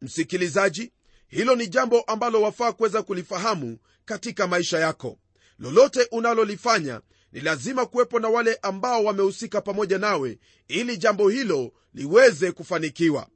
Msikilizaji 0.00 0.92
hilo 1.28 1.54
ni 1.54 1.66
jambo 1.66 2.00
ambalo 2.00 2.42
wafaa 2.42 2.72
kuweza 2.72 3.02
kulifahamu 3.02 3.78
katika 4.04 4.46
maisha 4.46 4.78
yako. 4.78 5.18
Lolote 5.58 6.08
unalolifanya 6.12 7.00
ni 7.32 7.40
lazima 7.40 7.86
kuwepo 7.86 8.18
na 8.20 8.28
wale 8.28 8.58
ambao 8.62 9.04
wamehusika 9.04 9.60
pamoja 9.60 9.98
nawe 9.98 10.38
ili 10.68 10.96
jambo 10.96 11.28
hilo 11.28 11.72
liweze 11.94 12.52
kufanikiwa. 12.52 13.28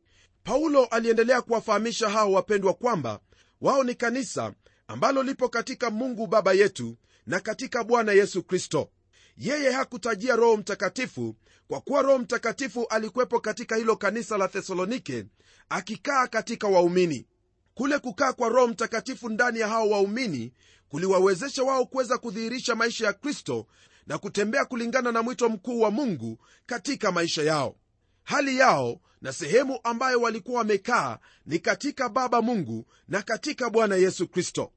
Paulo 0.44 0.84
aliendelea 0.84 1.42
kuwafahamisha 1.42 2.08
hao 2.10 2.32
wapendwa 2.32 2.74
kwamba 2.74 3.20
wao 3.60 3.84
ni 3.84 3.94
kanisa 3.94 4.54
ambalo 4.88 5.22
lipo 5.22 5.48
katika 5.48 5.90
mungu 5.90 6.26
baba 6.26 6.52
yetu 6.52 6.96
na 7.26 7.40
katika 7.40 7.84
bwana 7.84 8.12
yesu 8.12 8.42
kristo 8.42 8.90
yeye 9.36 9.70
hakutajia 9.70 10.36
roho 10.36 10.56
mtakatifu 10.56 11.36
kwa 11.68 11.80
kuwa 11.80 12.02
roho 12.02 12.18
mtakatifu 12.18 12.86
alikuwepo 12.86 13.40
katika 13.40 13.76
hilo 13.76 13.96
kanisa 13.96 14.38
la 14.38 14.48
thesalonike 14.48 15.26
akikaa 15.68 16.26
katika 16.26 16.68
waumini. 16.68 17.26
Kule 17.74 17.98
kukaa 17.98 18.32
kwa 18.32 18.48
roho 18.48 18.68
mtakatifu 18.68 19.28
ndani 19.28 19.58
ya 19.58 19.68
hao 19.68 19.90
waumini 19.90 20.52
kuliwawezesha 20.88 21.62
wao 21.62 21.86
kuweza 21.86 22.18
kudhihirisha 22.18 22.74
maisha 22.74 23.06
ya 23.06 23.12
kristo 23.12 23.66
na 24.06 24.18
kutembea 24.18 24.64
kulingana 24.64 25.12
na 25.12 25.22
mwito 25.22 25.48
mkuu 25.48 25.80
wa 25.80 25.90
mungu 25.90 26.38
katika 26.66 27.12
maisha 27.12 27.42
yao. 27.42 27.76
Hali 28.24 28.58
yao 28.58 29.00
na 29.22 29.32
sehemu 29.32 29.78
ambayo 29.84 30.20
walikuwa 30.20 30.58
wamekaa 30.58 31.18
ni 31.46 31.58
katika 31.58 32.08
baba 32.08 32.42
mungu 32.42 32.86
na 33.08 33.22
katika 33.22 33.70
bwana 33.70 33.96
yesu 33.96 34.28
kristo. 34.28 34.72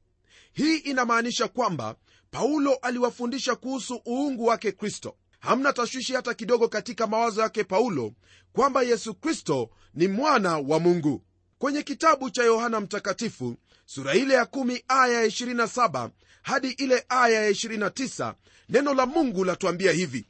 Hii 0.53 0.77
inamaanisha 0.77 1.47
kwamba 1.47 1.95
paulo 2.31 2.73
aliwafundisha 2.75 3.55
kuhusu 3.55 4.01
uungu 4.07 4.45
wake 4.45 4.71
kristo. 4.71 5.15
Hamna 5.39 5.73
tashwishi 5.73 6.13
hata 6.13 6.33
kidogo 6.33 6.67
katika 6.67 7.07
mawazo 7.07 7.41
yake 7.41 7.63
paulo 7.63 8.13
kwamba 8.53 8.81
yesu 8.83 9.13
kristo 9.15 9.69
ni 9.93 10.07
mwana 10.07 10.57
wa 10.57 10.79
mungu. 10.79 11.23
Kwenye 11.57 11.83
kitabu 11.83 12.29
cha 12.29 12.43
yohana 12.43 12.79
mtakatifu 12.79 13.55
sura 13.85 14.13
ile 14.15 14.33
ya 14.33 14.43
1 14.43 14.81
aya 14.87 15.21
ya 15.21 15.27
27 15.27 16.09
hadi 16.41 16.69
ile 16.69 17.05
aya 17.09 17.43
ya 17.45 17.51
29 17.51 18.33
neno 18.69 18.93
la 18.93 19.05
mungu 19.05 19.43
latuambia 19.45 19.91
hivi. 19.91 20.25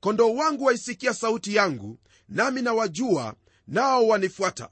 Kondoo 0.00 0.34
wangu 0.34 0.64
waisikia 0.64 1.14
sauti 1.14 1.54
yangu 1.54 1.98
nami 2.28 2.62
nawajua 2.62 3.34
nao 3.66 4.06
wanifuata. 4.08 4.68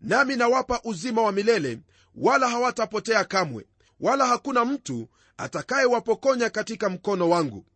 Nami 0.00 0.36
nawapa 0.36 0.80
uzima 0.84 1.22
wa 1.22 1.32
milele 1.32 1.78
wala 2.14 2.48
hawatapotea 2.48 3.24
kamwe 3.24 3.66
wala 4.00 4.26
hakuna 4.26 4.64
mtu 4.64 5.08
atakayewapokonya 5.40 6.50
katika 6.50 6.88
mkono 6.88 7.28
wangu. 7.28 7.66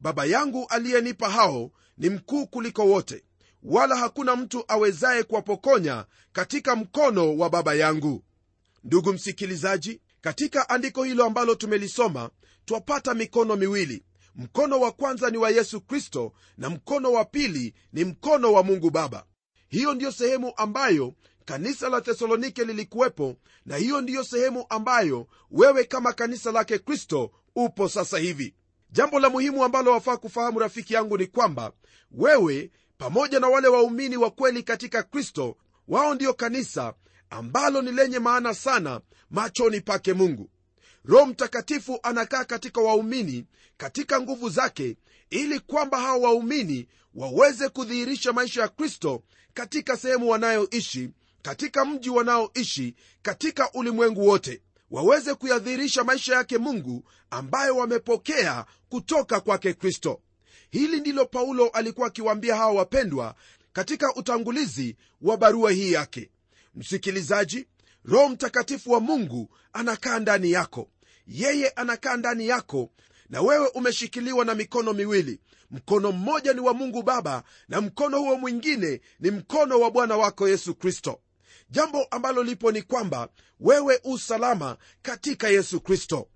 Baba 0.00 0.24
yangu 0.24 0.66
aliyenipa 0.68 1.30
hao 1.30 1.70
ni 1.98 2.10
mkuu 2.10 2.46
kuliko 2.46 2.86
wote 2.86 3.24
wala 3.62 3.96
hakuna 3.96 4.36
mtu 4.36 4.64
awezaye 4.68 5.22
kuwapokonya 5.22 6.04
katika 6.32 6.76
mkono 6.76 7.36
wa 7.36 7.50
baba 7.50 7.74
yangu. 7.74 8.24
Ndugu 8.84 9.12
msikilizaji 9.12 10.00
katika 10.20 10.68
andiko 10.68 11.04
hilo 11.04 11.24
ambalo 11.24 11.54
tumelisoma 11.54 12.30
twapata 12.64 13.14
mikono 13.14 13.56
miwili. 13.56 14.04
Mkono 14.34 14.80
wa 14.80 14.92
kwanza 14.92 15.30
ni 15.30 15.38
wa 15.38 15.50
yesu 15.50 15.80
kristo 15.80 16.32
na 16.58 16.70
mkono 16.70 17.12
wa 17.12 17.24
pili 17.24 17.74
ni 17.92 18.04
mkono 18.04 18.52
wa 18.52 18.62
mungu 18.62 18.90
baba. 18.90 19.24
Hiyo 19.68 19.94
ndiyo 19.94 20.12
sehemu 20.12 20.52
ambayo 20.56 21.14
kanisa 21.44 21.88
la 21.88 22.00
thesalonike 22.00 22.64
lilikuwepo 22.64 23.36
na 23.66 23.76
hiyo 23.76 24.00
ndiyo 24.00 24.24
sehemu 24.24 24.66
ambayo 24.68 25.26
wewe 25.50 25.84
kama 25.84 26.12
kanisa 26.12 26.52
lake 26.52 26.78
kristo 26.78 27.30
upo 27.56 27.88
sasa 27.88 28.18
hivi. 28.18 28.54
Jambo 28.90 29.20
la 29.20 29.30
muhimu 29.30 29.64
ambalo 29.64 29.92
wafaa 29.92 30.16
kufahamu 30.16 30.58
rafiki 30.58 30.94
yangu 30.94 31.18
ni 31.18 31.26
kwamba 31.26 31.72
wewe 32.10 32.70
pamoja 32.98 33.40
na 33.40 33.48
wale 33.48 33.68
waumini 33.68 34.16
wa 34.16 34.30
kweli 34.30 34.62
katika 34.62 35.02
kristo 35.02 35.56
wao 35.88 36.14
ndiyo 36.14 36.34
kanisa 36.34 36.94
ambalo 37.30 37.82
ni 37.82 37.92
lenye 37.92 38.18
maana 38.18 38.54
sana 38.54 39.00
machoni 39.30 39.80
pake 39.80 40.12
mungu. 40.12 40.50
Roho 41.04 41.26
mtakatifu 41.26 41.98
anakaa 42.02 42.44
katika 42.44 42.80
waumini 42.80 43.46
katika 43.76 44.20
nguvu 44.20 44.48
zake 44.50 44.96
ili 45.30 45.60
kwamba 45.60 45.98
hawa 46.00 46.16
waumini 46.18 46.88
waweze 47.14 47.68
kudhihirisha 47.68 48.32
maisha 48.32 48.60
ya 48.62 48.68
kristo 48.68 49.22
katika 49.54 49.96
sehemu 49.96 50.28
wanayoishi 50.30 51.10
katika 51.42 51.84
mji 51.84 52.10
wanaoishi 52.10 52.94
katika 53.22 53.72
ulimwengu 53.72 54.26
wote 54.28 54.62
waweze 54.90 55.34
kuyadhihirisha 55.34 56.04
maisha 56.04 56.34
yake 56.34 56.58
mungu 56.58 57.04
ambayo 57.30 57.76
wamepokea 57.76 58.64
kutoka 58.88 59.40
kwake 59.40 59.72
kristo. 59.74 60.20
Hili 60.70 61.00
ndilo 61.00 61.26
paulo 61.26 61.68
alikuwa 61.68 62.06
akiwaambia 62.06 62.56
hawa 62.56 62.72
wapendwa 62.72 63.34
katika 63.72 64.14
utangulizi 64.14 64.96
wa 65.22 65.36
barua 65.36 65.70
hii 65.70 65.92
yake. 65.92 66.30
Msikilizaji 66.74 67.66
roho 68.04 68.28
mtakatifu 68.28 68.90
wa 68.92 69.00
mungu 69.00 69.48
anakaa 69.72 70.18
ndani 70.18 70.50
yako. 70.50 70.88
Yeye 71.26 71.68
anakaa 71.68 72.16
ndani 72.16 72.46
yako 72.48 72.90
na 73.28 73.40
wewe 73.42 73.66
umeshikiliwa 73.68 74.44
na 74.44 74.54
mikono 74.54 74.92
miwili. 74.92 75.40
Mkono 75.70 76.12
mmoja 76.12 76.52
ni 76.52 76.60
wa 76.60 76.74
mungu 76.74 77.02
baba 77.02 77.42
na 77.68 77.80
mkono 77.80 78.18
huo 78.18 78.36
mwingine 78.36 79.00
ni 79.20 79.30
mkono 79.30 79.80
wa 79.80 79.90
bwana 79.90 80.16
wako 80.16 80.48
yesu 80.48 80.74
kristo 80.74 81.20
jambo 81.72 82.04
ambalo 82.10 82.42
lipo 82.42 82.72
ni 82.72 82.82
kwamba 82.82 83.28
wewe 83.60 84.00
usalama 84.04 84.76
katika 85.02 85.48
yesu 85.48 85.80
kristo. 85.80 86.28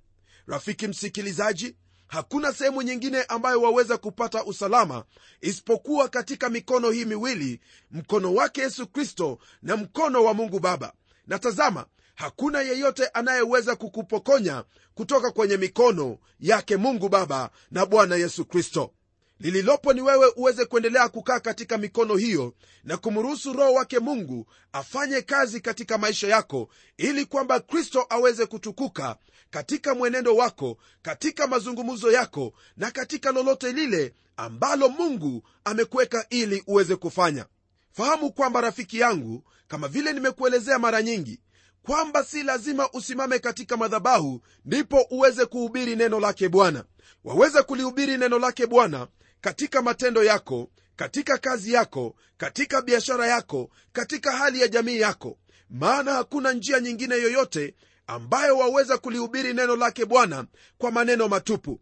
Rafiki 0.46 0.88
msikilizaji 0.88 1.76
hakuna 2.06 2.52
sehemu 2.52 2.82
nyingine 2.82 3.22
ambayo 3.22 3.62
waweza 3.62 3.96
kupata 3.98 4.44
usalama 4.44 5.04
isipokuwa 5.40 6.08
katika 6.08 6.48
mikono 6.50 6.90
hii 6.90 7.04
miwili 7.04 7.60
mkono 7.90 8.34
wake 8.34 8.60
yesu 8.60 8.86
kristo 8.86 9.38
na 9.62 9.76
mkono 9.76 10.24
wa 10.24 10.34
mungu 10.34 10.60
baba. 10.60 10.92
Na 11.26 11.38
tazama 11.38 11.86
hakuna 12.14 12.60
yeyote 12.60 13.06
anayeweza 13.06 13.76
kukupokonya 13.76 14.64
kutoka 14.94 15.30
kwenye 15.30 15.56
mikono 15.56 16.18
yake 16.40 16.76
mungu 16.76 17.08
baba 17.08 17.50
na 17.70 17.86
bwana 17.86 18.16
yesu 18.16 18.44
kristo 18.44 18.92
lililopo 19.40 19.92
ni 19.92 20.00
wewe 20.00 20.32
uweze 20.36 20.64
kuendelea 20.64 21.08
kukaa 21.08 21.40
katika 21.40 21.78
mikono 21.78 22.16
hiyo 22.16 22.54
na 22.84 22.96
kumruhusu 22.96 23.52
roho 23.52 23.72
wake 23.72 23.98
mungu 23.98 24.46
afanye 24.72 25.22
kazi 25.22 25.60
katika 25.60 25.98
maisha 25.98 26.28
yako 26.28 26.68
ili 26.96 27.24
kwamba 27.26 27.60
kristo 27.60 28.06
aweze 28.08 28.46
kutukuka 28.46 29.16
katika 29.50 29.94
mwenendo 29.94 30.36
wako 30.36 30.76
katika 31.02 31.46
mazungumzo 31.46 32.12
yako 32.12 32.52
na 32.76 32.90
katika 32.90 33.32
lolote 33.32 33.72
lile 33.72 34.14
ambalo 34.36 34.88
mungu 34.88 35.42
amekuweka 35.64 36.26
ili 36.30 36.62
uweze 36.66 36.96
kufanya. 36.96 37.46
Fahamu 37.92 38.32
kwamba 38.32 38.60
rafiki 38.60 38.98
yangu 38.98 39.44
kama 39.68 39.88
vile 39.88 40.12
nimekuelezea 40.12 40.78
mara 40.78 41.02
nyingi 41.02 41.40
kwamba 41.82 42.24
si 42.24 42.42
lazima 42.42 42.90
usimame 42.92 43.38
katika 43.38 43.76
madhabahu 43.76 44.40
ndipo 44.64 45.06
uweze 45.10 45.46
kuhubiri 45.46 45.96
neno 45.96 46.20
lake 46.20 46.48
bwana. 46.48 46.84
Waweza 47.24 47.62
kulihubiri 47.62 48.16
neno 48.18 48.38
lake 48.38 48.66
bwana 48.66 49.06
katika 49.46 49.82
matendo 49.82 50.24
yako 50.24 50.70
katika 50.96 51.38
kazi 51.38 51.72
yako 51.72 52.14
katika 52.36 52.82
biashara 52.82 53.26
yako 53.26 53.70
katika 53.92 54.32
hali 54.36 54.60
ya 54.60 54.68
jamii 54.68 55.00
yako. 55.00 55.38
Maana 55.70 56.12
hakuna 56.14 56.52
njia 56.52 56.80
nyingine 56.80 57.14
yoyote 57.14 57.74
ambayo 58.06 58.58
waweza 58.58 58.98
kulihubiri 58.98 59.52
neno 59.54 59.76
lake 59.76 60.04
bwana 60.04 60.46
kwa 60.78 60.90
maneno 60.90 61.28
matupu. 61.28 61.80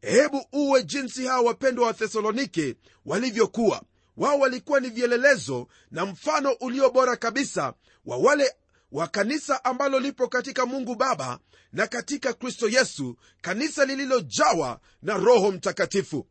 Hebu 0.00 0.46
uwe 0.52 0.82
jinsi 0.82 1.26
hawa 1.26 1.40
wapendwa 1.40 1.86
wa 1.86 1.94
thesalonike 1.94 2.76
walivyokuwa. 3.04 3.82
Wao 4.16 4.38
walikuwa 4.38 4.80
ni 4.80 4.88
vielelezo 4.90 5.68
na 5.90 6.06
mfano 6.06 6.52
ulio 6.60 6.90
bora 6.90 7.16
kabisa 7.16 7.74
wa 8.06 8.16
wale 8.16 8.54
wa 8.92 9.08
kanisa 9.08 9.64
ambalo 9.64 10.00
lipo 10.00 10.28
katika 10.28 10.66
mungu 10.66 10.94
baba 10.94 11.38
na 11.72 11.86
katika 11.86 12.32
kristo 12.32 12.68
yesu 12.68 13.16
kanisa 13.40 13.84
lililojawa 13.84 14.80
na 15.02 15.16
roho 15.16 15.52
mtakatifu 15.52 16.26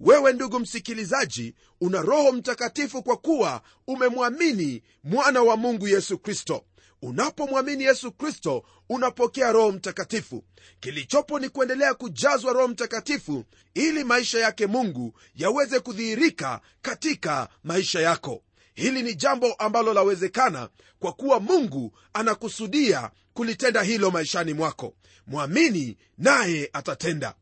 wewe 0.00 0.32
ndugu 0.32 0.58
msikilizaji 0.60 1.54
una 1.80 2.02
roho 2.02 2.32
mtakatifu 2.32 3.02
kwa 3.02 3.16
kuwa 3.16 3.62
umemwamini 3.86 4.82
mwana 5.04 5.42
wa 5.42 5.56
mungu 5.56 5.88
yesu 5.88 6.18
kristo. 6.18 6.64
Unapomwamini 7.02 7.84
yesu 7.84 8.12
kristo 8.12 8.64
unapokea 8.88 9.52
roho 9.52 9.72
mtakatifu. 9.72 10.44
Kilichopo 10.80 11.38
ni 11.38 11.48
kuendelea 11.48 11.94
kujazwa 11.94 12.52
roho 12.52 12.68
mtakatifu 12.68 13.44
ili 13.74 14.04
maisha 14.04 14.38
yake 14.38 14.66
mungu 14.66 15.12
yaweze 15.34 15.80
kudhihirika 15.80 16.60
katika 16.82 17.48
maisha 17.64 18.00
yako. 18.00 18.42
Hili 18.74 19.02
ni 19.02 19.14
jambo 19.14 19.52
ambalo 19.52 19.94
lawezekana 19.94 20.68
kwa 20.98 21.12
kuwa 21.12 21.40
mungu 21.40 21.98
anakusudia 22.12 23.10
kulitenda 23.34 23.82
hilo 23.82 24.10
maishani 24.10 24.52
mwako. 24.52 24.94
Mwamini 25.26 25.96
naye 26.18 26.70
atatenda 26.72 27.34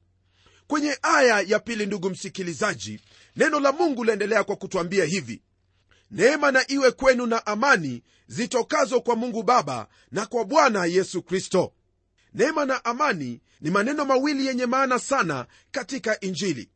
kwenye 0.66 0.98
aya 1.02 1.40
ya 1.40 1.58
pili 1.58 1.86
ndugu 1.86 2.10
msikilizaji 2.10 3.00
neno 3.36 3.60
la 3.60 3.72
mungu 3.72 4.04
laendelea 4.04 4.44
kwa 4.44 4.56
kutwambia 4.56 5.04
hivi. 5.04 5.42
Neema 6.10 6.50
na 6.50 6.64
iwe 6.70 6.90
kwenu 6.90 7.26
na 7.26 7.46
amani 7.46 8.02
zitokazo 8.26 9.00
kwa 9.00 9.16
mungu 9.16 9.42
baba 9.42 9.88
na 10.10 10.26
kwa 10.26 10.44
bwana 10.44 10.84
yesu 10.84 11.22
kristo. 11.22 11.72
Neema 12.34 12.64
na 12.64 12.84
amani 12.84 13.40
ni 13.60 13.70
maneno 13.70 14.04
mawili 14.04 14.46
yenye 14.46 14.66
maana 14.66 14.98
sana 14.98 15.46
katika 15.70 16.20
injili. 16.20 16.70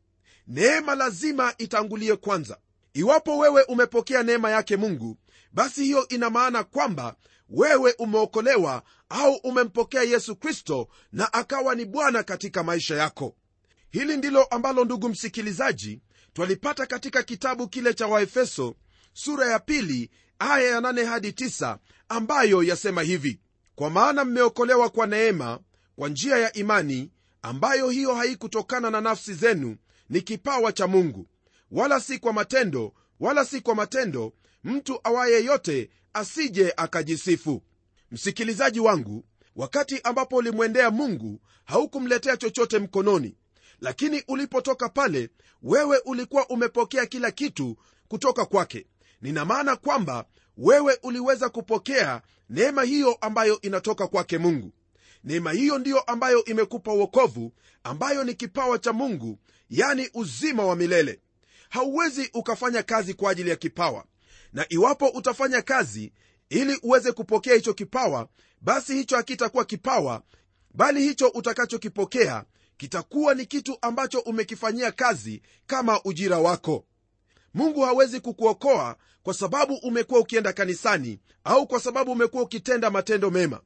Neema 0.47 0.95
lazima 0.95 1.53
itangulie 1.57 2.15
kwanza. 2.15 2.57
Iwapo 2.93 3.37
wewe 3.37 3.63
umepokea 3.63 4.23
neema 4.23 4.51
yake 4.51 4.77
mungu 4.77 5.17
basi 5.53 5.83
hiyo 5.83 6.07
ina 6.07 6.29
maana 6.29 6.63
kwamba 6.63 7.15
wewe 7.49 7.95
umeokolewa 7.99 8.83
au 9.09 9.33
umempokea 9.35 10.03
yesu 10.03 10.35
kristo 10.35 10.87
na 11.11 11.33
akawa 11.33 11.75
ni 11.75 11.85
bwana 11.85 12.23
katika 12.23 12.63
maisha 12.63 12.95
yako 12.95 13.35
hili 13.91 14.17
ndilo 14.17 14.43
ambalo 14.43 14.85
ndugu 14.85 15.09
msikilizaji 15.09 16.01
twalipata 16.33 16.85
katika 16.85 17.23
kitabu 17.23 17.67
kile 17.67 17.93
cha 17.93 18.07
waefeso 18.07 18.75
sura 19.13 19.47
ya 19.51 19.59
pili 19.59 20.09
aya 20.39 20.69
ya 20.69 20.79
8 20.79 21.05
hadi 21.05 21.29
9 21.29 21.77
ambayo 22.09 22.63
yasema 22.63 23.01
hivi 23.01 23.39
kwa 23.75 23.89
maana 23.89 24.25
mmeokolewa 24.25 24.89
kwa 24.89 25.07
neema 25.07 25.59
kwa 25.95 26.09
njia 26.09 26.37
ya 26.37 26.53
imani 26.53 27.11
ambayo 27.41 27.89
hiyo 27.89 28.15
haikutokana 28.15 28.89
na 28.91 29.01
nafsi 29.01 29.33
zenu 29.33 29.77
ni 30.09 30.21
kipawa 30.21 30.71
cha 30.71 30.87
mungu. 30.87 31.27
Wala 31.71 31.99
si 31.99 32.19
kwa 32.19 32.33
matendo 32.33 32.93
wala 33.19 33.45
si 33.45 33.61
kwa 33.61 33.75
matendo 33.75 34.33
mtu 34.63 34.99
awaye 35.03 35.43
yote 35.45 35.89
asije 36.13 36.73
akajisifu. 36.77 37.63
Msikilizaji 38.11 38.79
wangu 38.79 39.25
wakati 39.55 40.01
ambapo 40.03 40.35
ulimwendea 40.35 40.91
mungu 40.91 41.41
haukumletea 41.65 42.37
chochote 42.37 42.79
mkononi 42.79 43.35
lakini 43.81 44.23
ulipotoka 44.27 44.89
pale 44.89 45.29
wewe 45.61 45.97
ulikuwa 46.05 46.47
umepokea 46.49 47.05
kila 47.05 47.31
kitu 47.31 47.77
kutoka 48.07 48.45
kwake. 48.45 48.85
Nina 49.21 49.45
maana 49.45 49.75
kwamba 49.75 50.25
wewe 50.57 50.97
uliweza 51.03 51.49
kupokea 51.49 52.21
neema 52.49 52.83
hiyo 52.83 53.17
ambayo 53.21 53.61
inatoka 53.61 54.07
kwake 54.07 54.37
mungu. 54.37 54.71
Neema 55.23 55.51
hiyo 55.51 55.77
ndiyo 55.79 55.99
ambayo 55.99 56.45
imekupa 56.45 56.93
uokovu 56.93 57.53
ambayo 57.83 58.23
ni 58.23 58.33
kipawa 58.33 58.79
cha 58.79 58.93
mungu 58.93 59.39
yani 59.69 60.09
uzima 60.13 60.65
wa 60.65 60.75
milele. 60.75 61.19
Hauwezi 61.69 62.29
ukafanya 62.33 62.83
kazi 62.83 63.13
kwa 63.13 63.31
ajili 63.31 63.49
ya 63.49 63.55
kipawa. 63.55 64.05
Na 64.53 64.65
iwapo 64.69 65.07
utafanya 65.07 65.61
kazi 65.61 66.13
ili 66.49 66.79
uweze 66.83 67.11
kupokea 67.11 67.55
hicho 67.55 67.73
kipawa 67.73 68.27
basi 68.61 68.93
hicho 68.95 69.15
hakitakuwa 69.15 69.65
kipawa 69.65 70.21
bali 70.73 71.01
hicho 71.01 71.27
utakachokipokea 71.27 72.45
kitakuwa 72.81 73.33
ni 73.33 73.45
kitu 73.45 73.77
ambacho 73.81 74.19
umekifanyia 74.19 74.91
kazi 74.91 75.41
kama 75.67 76.03
ujira 76.03 76.39
wako. 76.39 76.85
Mungu 77.53 77.81
hawezi 77.81 78.19
kukuokoa 78.19 78.95
kwa 79.23 79.33
sababu 79.33 79.75
umekuwa 79.75 80.19
ukienda 80.19 80.53
kanisani 80.53 81.19
au 81.43 81.67
kwa 81.67 81.79
sababu 81.79 82.11
umekuwa 82.11 82.43
ukitenda 82.43 82.89
matendo 82.89 83.31
mema. 83.31 83.61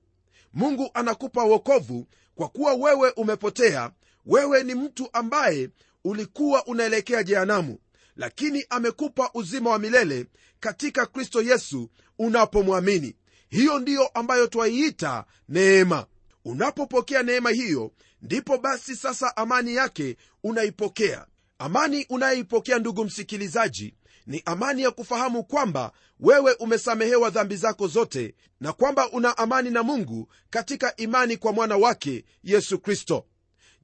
Mungu 0.54 0.90
anakupa 0.94 1.44
uokovu 1.46 2.08
kwa 2.36 2.48
kuwa 2.50 2.74
wewe 2.74 3.10
umepotea. 3.12 3.92
Wewe 4.26 4.64
ni 4.64 4.76
mtu 4.76 5.10
ambaye 5.14 5.70
ulikuwa 6.04 6.66
unaelekea 6.66 7.24
jehanamu 7.24 7.78
lakini 8.16 8.66
amekupa 8.70 9.30
uzima 9.34 9.70
wa 9.70 9.80
milele 9.80 10.26
katika 10.60 11.06
kristo 11.06 11.42
yesu 11.42 11.90
unapomwamini. 12.20 13.16
Hiyo 13.50 13.80
ndiyo 13.80 14.08
ambayo 14.08 14.48
twaiita 14.48 15.26
neema. 15.50 16.06
Unapopokea 16.46 17.24
neema 17.24 17.50
hiyo 17.50 17.92
ndipo 18.26 18.58
basi 18.58 18.96
sasa 18.96 19.38
amani 19.38 19.76
yake 19.76 20.18
unaipokea. 20.44 21.26
Amani 21.60 22.06
unayoipokea 22.10 22.80
ndugu 22.80 23.06
msikilizaji 23.06 23.96
ni 24.28 24.42
amani 24.46 24.82
ya 24.82 24.92
kufahamu 24.92 25.44
kwamba 25.44 25.92
wewe 26.20 26.54
umesamehewa 26.54 27.30
dhambi 27.30 27.56
zako 27.56 27.88
zote 27.88 28.36
na 28.60 28.74
kwamba 28.74 29.12
una 29.12 29.38
amani 29.38 29.70
na 29.70 29.84
mungu 29.84 30.32
katika 30.50 30.96
imani 30.96 31.38
kwa 31.38 31.54
mwana 31.54 31.78
wake 31.78 32.26
yesu 32.44 32.80
kristo. 32.80 33.26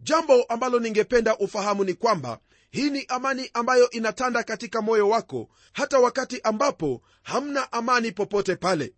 Jambo 0.02 0.44
ambalo 0.44 0.80
ningependa 0.80 1.38
ufahamu 1.38 1.84
ni 1.84 1.94
kwamba 1.94 2.40
hii 2.72 2.90
ni 2.90 3.06
amani 3.08 3.50
ambayo 3.54 3.90
inatanda 3.90 4.44
katika 4.44 4.82
moyo 4.82 5.10
wako 5.10 5.50
hata 5.74 6.00
wakati 6.00 6.42
ambapo 6.44 7.02
hamna 7.24 7.72
amani 7.72 8.12
popote 8.12 8.56
pale. 8.56 8.94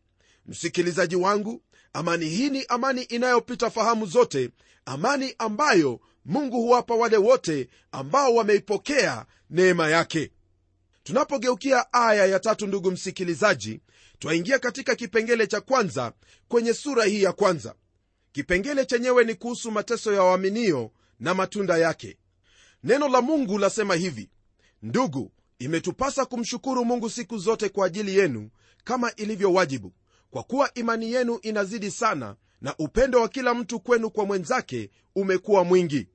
Msikilizaji 0.45 1.15
wangu 1.15 1.61
amani 1.93 2.25
hii 2.29 2.49
ni 2.49 2.65
amani 2.65 3.01
inayopita 3.03 3.69
fahamu 3.69 4.05
zote 4.05 4.49
amani 4.85 5.35
ambayo 5.37 5.99
mungu 6.25 6.61
huwapa 6.61 6.95
wale 6.95 7.17
wote 7.17 7.69
ambao 7.91 8.35
wameipokea 8.35 9.25
neema 9.49 9.89
yake. 9.89 10.31
Tunapogeukia 11.03 11.93
aya 11.93 12.25
ya 12.25 12.39
tatu 12.39 12.67
ndugu 12.67 12.91
msikilizaji 12.91 13.79
twaingia 14.19 14.59
katika 14.59 14.95
kipengele 14.95 15.47
cha 15.47 15.61
kwanza 15.61 16.13
kwenye 16.47 16.73
sura 16.73 17.05
hii 17.05 17.23
ya 17.23 17.31
kwanza. 17.33 17.75
Kipengele 18.31 18.85
chenyewe 18.85 19.23
ni 19.23 19.35
kuhusu 19.35 19.71
mateso 19.71 20.13
ya 20.13 20.23
waaminio 20.23 20.91
na 21.19 21.33
matunda 21.33 21.77
yake. 21.77 22.17
Neno 22.83 23.07
la 23.09 23.21
mungu 23.21 23.57
lasema 23.57 23.95
hivi 23.95 24.29
ndugu 24.81 25.31
imetupasa 25.59 26.25
kumshukuru 26.25 26.85
mungu 26.85 27.09
siku 27.09 27.37
zote 27.37 27.69
kwa 27.69 27.85
ajili 27.87 28.17
yenu 28.17 28.49
kama 28.83 29.15
ilivyo 29.15 29.53
wajibu 29.53 29.93
kwa 30.33 30.43
kuwa 30.43 30.73
imani 30.73 31.11
yenu 31.13 31.39
inazidi 31.41 31.91
sana 31.91 32.35
na 32.61 32.75
upendo 32.77 33.21
wa 33.21 33.29
kila 33.29 33.53
mtu 33.53 33.79
kwenu 33.79 34.09
kwa 34.11 34.25
mwenzake 34.25 34.89
umekuwa 35.15 35.63
mwingi. 35.63 36.07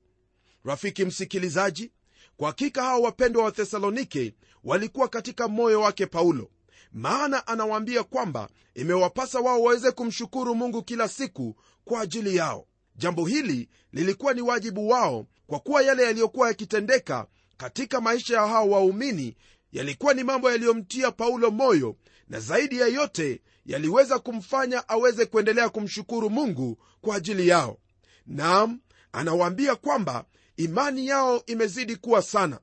Rafiki 0.65 1.05
msikilizaji 1.05 1.91
kwa 2.37 2.47
hakika 2.47 2.83
hawa 2.83 2.99
wapendwa 2.99 3.43
wa 3.43 3.51
thesalonike 3.51 4.33
walikuwa 4.63 5.07
katika 5.07 5.47
moyo 5.47 5.81
wake 5.81 6.05
paulo. 6.05 6.49
Maana 6.93 7.47
anawaambia 7.47 8.03
kwamba 8.03 8.49
imewapasa 8.75 9.39
wao 9.39 9.61
waweze 9.63 9.91
kumshukuru 9.91 10.55
mungu 10.55 10.83
kila 10.83 11.07
siku 11.07 11.55
kwa 11.85 12.01
ajili 12.01 12.35
yao. 12.35 12.65
Jambo 12.95 13.25
hili 13.25 13.69
lilikuwa 13.93 14.33
ni 14.33 14.41
wajibu 14.41 14.89
wao 14.89 15.25
kwa 15.47 15.59
kuwa 15.59 15.81
yale 15.81 16.03
yaliyokuwa 16.03 16.47
yakitendeka 16.47 17.27
katika 17.57 18.01
maisha 18.01 18.35
ya 18.35 18.47
hao 18.47 18.69
waumini 18.69 19.35
yalikuwa 19.71 20.13
ni 20.13 20.23
mambo 20.23 20.51
yaliyomtia 20.51 21.11
paulo 21.11 21.51
moyo 21.51 21.95
na 22.27 22.39
zaidi 22.39 22.77
ya 22.79 22.87
yote 22.87 23.41
yaliweza 23.65 24.19
kumfanya 24.19 24.89
aweze 24.89 25.25
kuendelea 25.25 25.69
kumshukuru 25.69 26.29
mungu 26.29 26.77
kwa 27.01 27.15
ajili 27.15 27.47
yao. 27.47 27.77
Nam 28.27 28.79
anawaambia 29.11 29.75
kwamba 29.75 30.25
imani 30.57 31.07
yao 31.07 31.43
imezidi 31.45 31.95
kuwa 31.95 32.21
sana. 32.21 32.59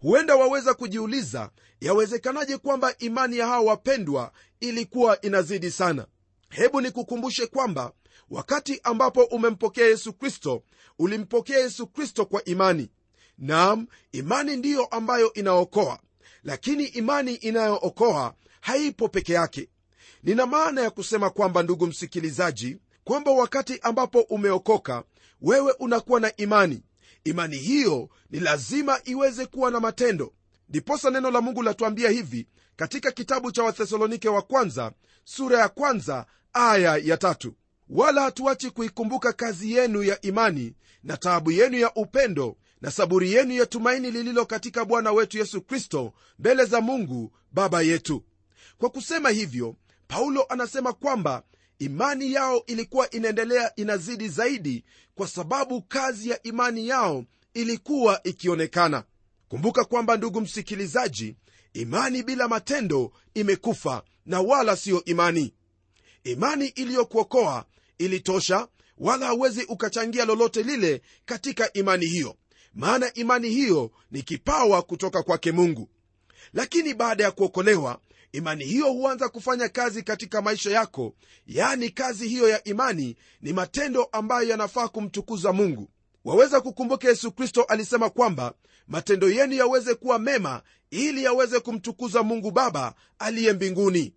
Huenda 0.00 0.36
waweza 0.36 0.74
kujiuliza 0.74 1.50
yawezekanaje 1.80 2.56
kwamba 2.58 2.94
imani 2.98 3.36
ya 3.36 3.46
hawa 3.46 3.60
wapendwa 3.60 4.32
ilikuwa 4.60 5.20
inazidi 5.20 5.70
sana? 5.70 6.06
Hebu 6.48 6.80
nikukumbushe 6.80 7.46
kwamba 7.46 7.92
wakati 8.30 8.80
ambapo 8.82 9.22
umempokea 9.24 9.86
yesu 9.86 10.12
kristo 10.12 10.62
ulimpokea 10.98 11.58
yesu 11.58 11.86
kristo 11.86 12.26
kwa 12.26 12.44
imani. 12.44 12.90
Nam 13.38 13.86
imani 14.12 14.56
ndiyo 14.56 14.84
ambayo 14.86 15.32
inaokoa 15.32 15.98
lakini 16.48 16.84
imani 16.84 17.34
inayookoa 17.34 18.34
haipo 18.60 19.08
peke 19.08 19.32
yake. 19.32 19.68
Nina 20.22 20.46
maana 20.46 20.80
ya 20.80 20.90
kusema 20.90 21.30
kwamba 21.30 21.62
ndugu 21.62 21.86
msikilizaji 21.86 22.78
kwamba 23.04 23.30
wakati 23.30 23.78
ambapo 23.82 24.20
umeokoka 24.20 25.04
wewe 25.42 25.72
unakuwa 25.72 26.20
na 26.20 26.36
imani. 26.36 26.82
Imani 27.24 27.56
hiyo 27.56 28.08
ni 28.30 28.40
lazima 28.40 29.00
iweze 29.04 29.46
kuwa 29.46 29.70
na 29.70 29.80
matendo. 29.80 30.32
Ndiposa 30.68 31.10
neno 31.10 31.30
la 31.30 31.40
mungu 31.40 31.62
latuambia 31.62 32.10
hivi 32.10 32.46
katika 32.76 33.10
kitabu 33.10 33.52
cha 33.52 33.62
wathesalonike 33.62 34.28
wa 34.28 34.42
kwanza 34.42 34.92
sura 35.24 35.58
ya 35.58 35.68
kwanza 35.68 36.26
aya 36.52 36.96
ya 36.96 37.16
tatu. 37.16 37.54
Wala 37.88 38.22
hatuachi 38.22 38.70
kuikumbuka 38.70 39.32
kazi 39.32 39.72
yenu 39.72 40.02
ya 40.02 40.20
imani 40.20 40.74
na 41.02 41.16
taabu 41.16 41.50
yenu 41.50 41.78
ya 41.78 41.94
upendo 41.94 42.56
na 42.80 42.90
saburi 42.90 43.32
yenu 43.32 43.54
ya 43.54 43.66
tumaini 43.66 44.10
lililo 44.10 44.46
katika 44.46 44.84
bwana 44.84 45.12
wetu 45.12 45.38
yesu 45.38 45.60
kristo 45.62 46.12
mbele 46.38 46.64
za 46.64 46.80
mungu 46.80 47.32
baba 47.52 47.82
yetu. 47.82 48.24
Kwa 48.78 48.90
kusema 48.90 49.30
hivyo 49.30 49.76
paulo 50.08 50.46
anasema 50.48 50.92
kwamba 50.92 51.42
imani 51.78 52.32
yao 52.32 52.62
ilikuwa 52.66 53.10
inaendelea 53.10 53.74
inazidi 53.76 54.28
zaidi 54.28 54.84
kwa 55.14 55.28
sababu 55.28 55.82
kazi 55.82 56.30
ya 56.30 56.42
imani 56.42 56.88
yao 56.88 57.24
ilikuwa 57.54 58.20
ikionekana. 58.24 59.04
Kumbuka 59.48 59.84
kwamba 59.84 60.16
ndugu 60.16 60.40
msikilizaji 60.40 61.36
imani 61.72 62.22
bila 62.22 62.48
matendo 62.48 63.12
imekufa 63.34 64.02
na 64.26 64.40
wala 64.40 64.76
siyo 64.76 65.04
imani. 65.04 65.54
Imani 66.24 66.66
iliyokuokoa 66.66 67.64
ilitosha 67.98 68.68
wala 68.98 69.26
hauwezi 69.26 69.62
ukachangia 69.64 70.24
lolote 70.24 70.62
lile 70.62 71.02
katika 71.24 71.72
imani 71.72 72.06
hiyo 72.06 72.36
maana 72.74 73.14
imani 73.14 73.48
hiyo 73.50 73.90
ni 74.10 74.22
kipawa 74.22 74.82
kutoka 74.82 75.22
kwake 75.22 75.52
mungu. 75.52 75.88
Lakini 76.52 76.94
baada 76.94 77.24
ya 77.24 77.30
kuokolewa 77.30 78.00
imani 78.32 78.64
hiyo 78.64 78.92
huanza 78.92 79.28
kufanya 79.28 79.68
kazi 79.68 80.02
katika 80.02 80.42
maisha 80.42 80.70
yako. 80.70 81.14
Yaani 81.46 81.90
kazi 81.90 82.28
hiyo 82.28 82.48
ya 82.48 82.64
imani 82.64 83.16
ni 83.40 83.52
matendo 83.52 84.04
ambayo 84.04 84.48
yanafaa 84.48 84.88
kumtukuza 84.88 85.52
mungu. 85.52 85.88
Waweza 86.24 86.60
kukumbuka 86.60 87.08
yesu 87.08 87.32
kristo 87.32 87.62
alisema 87.62 88.10
kwamba 88.10 88.54
matendo 88.88 89.30
yenu 89.30 89.54
yaweze 89.54 89.94
kuwa 89.94 90.18
mema 90.18 90.62
ili 90.90 91.24
yaweze 91.24 91.60
kumtukuza 91.60 92.22
mungu 92.22 92.50
baba 92.50 92.94
aliye 93.18 93.52
mbinguni. 93.52 94.14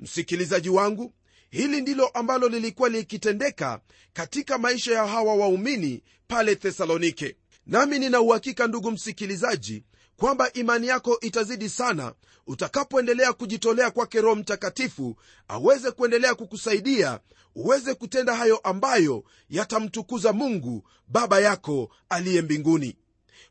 Msikilizaji 0.00 0.68
wangu 0.68 1.14
hili 1.50 1.80
ndilo 1.80 2.06
ambalo 2.06 2.48
lilikuwa 2.48 2.88
likitendeka 2.88 3.80
katika 4.12 4.58
maisha 4.58 4.94
ya 4.94 5.06
hawa 5.06 5.34
waumini 5.34 6.02
pale 6.28 6.56
thesalonike 6.56 7.36
nami 7.66 7.98
nina 7.98 8.20
uhakika 8.20 8.66
ndugu 8.66 8.90
msikilizaji 8.90 9.84
kwamba 10.16 10.52
imani 10.52 10.86
yako 10.86 11.20
itazidi 11.20 11.68
sana 11.68 12.14
utakapoendelea 12.46 13.32
kujitolea 13.32 13.90
kwake 13.90 14.20
roho 14.20 14.34
mtakatifu 14.36 15.16
aweze 15.48 15.90
kuendelea 15.90 16.34
kukusaidia 16.34 17.20
uweze 17.54 17.94
kutenda 17.94 18.34
hayo 18.36 18.56
ambayo 18.56 19.24
yatamtukuza 19.50 20.32
mungu 20.32 20.84
baba 21.08 21.40
yako 21.40 21.90
aliye 22.08 22.42
mbinguni. 22.42 22.96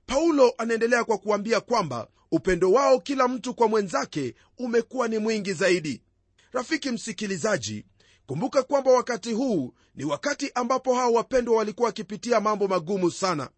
Paulo 0.05 0.53
anaendelea 0.57 1.03
kwa 1.03 1.17
kuambia 1.17 1.61
kwamba 1.61 2.07
upendo 2.31 2.71
wao 2.71 2.99
kila 2.99 3.27
mtu 3.27 3.53
kwa 3.53 3.67
mwenzake 3.67 4.35
umekuwa 4.57 5.07
ni 5.07 5.17
mwingi 5.17 5.53
zaidi. 5.53 6.01
Rafiki 6.51 6.91
msikilizaji 6.91 7.85
kumbuka 8.25 8.63
kwamba 8.63 8.91
wakati 8.91 9.33
huu 9.33 9.73
ni 9.95 10.05
wakati 10.05 10.51
ambapo 10.55 10.95
hawa 10.95 11.09
wapendwa 11.09 11.57
walikuwa 11.57 11.85
wakipitia 11.87 12.39
mambo 12.41 12.67
magumu 12.67 13.11
sana 13.11 13.49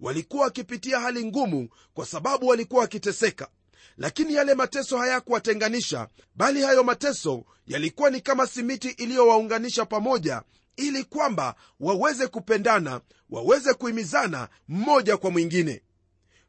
walikuwa 0.00 0.44
wakipitia 0.44 1.00
hali 1.00 1.24
ngumu 1.24 1.68
kwa 1.94 2.06
sababu 2.06 2.46
walikuwa 2.46 2.80
wakiteseka. 2.82 3.48
Lakini 3.96 4.34
yale 4.34 4.54
mateso 4.54 4.98
hayakuwatenganisha 4.98 6.08
bali 6.34 6.62
hayo 6.62 6.84
mateso 6.84 7.44
yalikuwa 7.66 8.10
ni 8.10 8.20
kama 8.20 8.46
simiti 8.46 8.88
iliyowaunganisha 8.88 9.86
pamoja 9.86 10.42
ili 10.76 11.04
kwamba 11.04 11.54
waweze 11.80 12.26
kupendana 12.26 13.00
waweze 13.30 13.74
kuhimizana 13.74 14.48
mmoja 14.68 15.16
kwa 15.16 15.30
mwingine. 15.30 15.82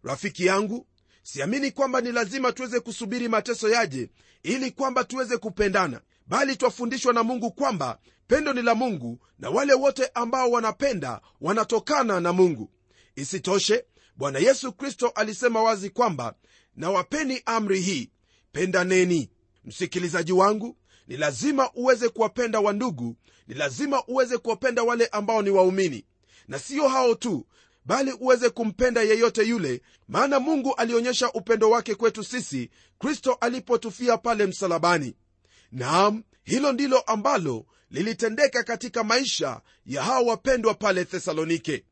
Rafiki 0.03 0.45
yangu 0.45 0.87
siamini 1.23 1.71
kwamba 1.71 2.01
ni 2.01 2.11
lazima 2.11 2.51
tuweze 2.51 2.79
kusubiri 2.79 3.27
mateso 3.27 3.69
yaje 3.69 4.09
ili 4.43 4.71
kwamba 4.71 5.03
tuweze 5.03 5.37
kupendana 5.37 6.01
bali 6.27 6.55
twafundishwa 6.55 7.13
na 7.13 7.23
mungu 7.23 7.51
kwamba 7.51 7.99
pendo 8.27 8.53
ni 8.53 8.61
la 8.61 8.75
mungu 8.75 9.19
na 9.39 9.49
wale 9.49 9.73
wote 9.73 10.11
ambao 10.13 10.51
wanapenda 10.51 11.21
wanatokana 11.41 12.19
na 12.19 12.33
mungu 12.33 12.69
isitoshe 13.15 13.85
bwana 14.15 14.39
yesu 14.39 14.73
kristo 14.73 15.07
alisema 15.07 15.63
wazi 15.63 15.89
kwamba 15.89 16.35
nawapeni 16.75 17.41
amri 17.45 17.81
hii 17.81 18.09
pendaneni. 18.51 19.29
Msikilizaji 19.65 20.31
wangu 20.31 20.77
ni 21.07 21.17
lazima 21.17 21.71
uweze 21.73 22.09
kuwapenda 22.09 22.59
wandugu 22.59 23.15
ni 23.47 23.55
lazima 23.55 24.05
uweze 24.07 24.37
kuwapenda 24.37 24.83
wale 24.83 25.05
ambao 25.07 25.41
ni 25.41 25.49
waumini. 25.49 26.05
Na 26.47 26.59
siyo 26.59 26.87
hao 26.87 27.15
tu 27.15 27.47
bali 27.85 28.11
uweze 28.11 28.49
kumpenda 28.49 29.01
yeyote 29.01 29.43
yule 29.43 29.81
maana 30.07 30.39
mungu 30.39 30.73
alionyesha 30.75 31.31
upendo 31.31 31.69
wake 31.69 31.95
kwetu 31.95 32.23
sisi 32.23 32.69
kristo 32.99 33.33
alipotufia 33.41 34.17
pale 34.17 34.45
msalabani. 34.45 35.15
Naam 35.71 36.23
hilo 36.43 36.71
ndilo 36.71 36.99
ambalo 36.99 37.65
lilitendeka 37.91 38.63
katika 38.63 39.03
maisha 39.03 39.61
ya 39.85 40.03
hao 40.03 40.25
wapendwa 40.25 40.73
pale 40.73 41.05
thesalonike 41.05 41.85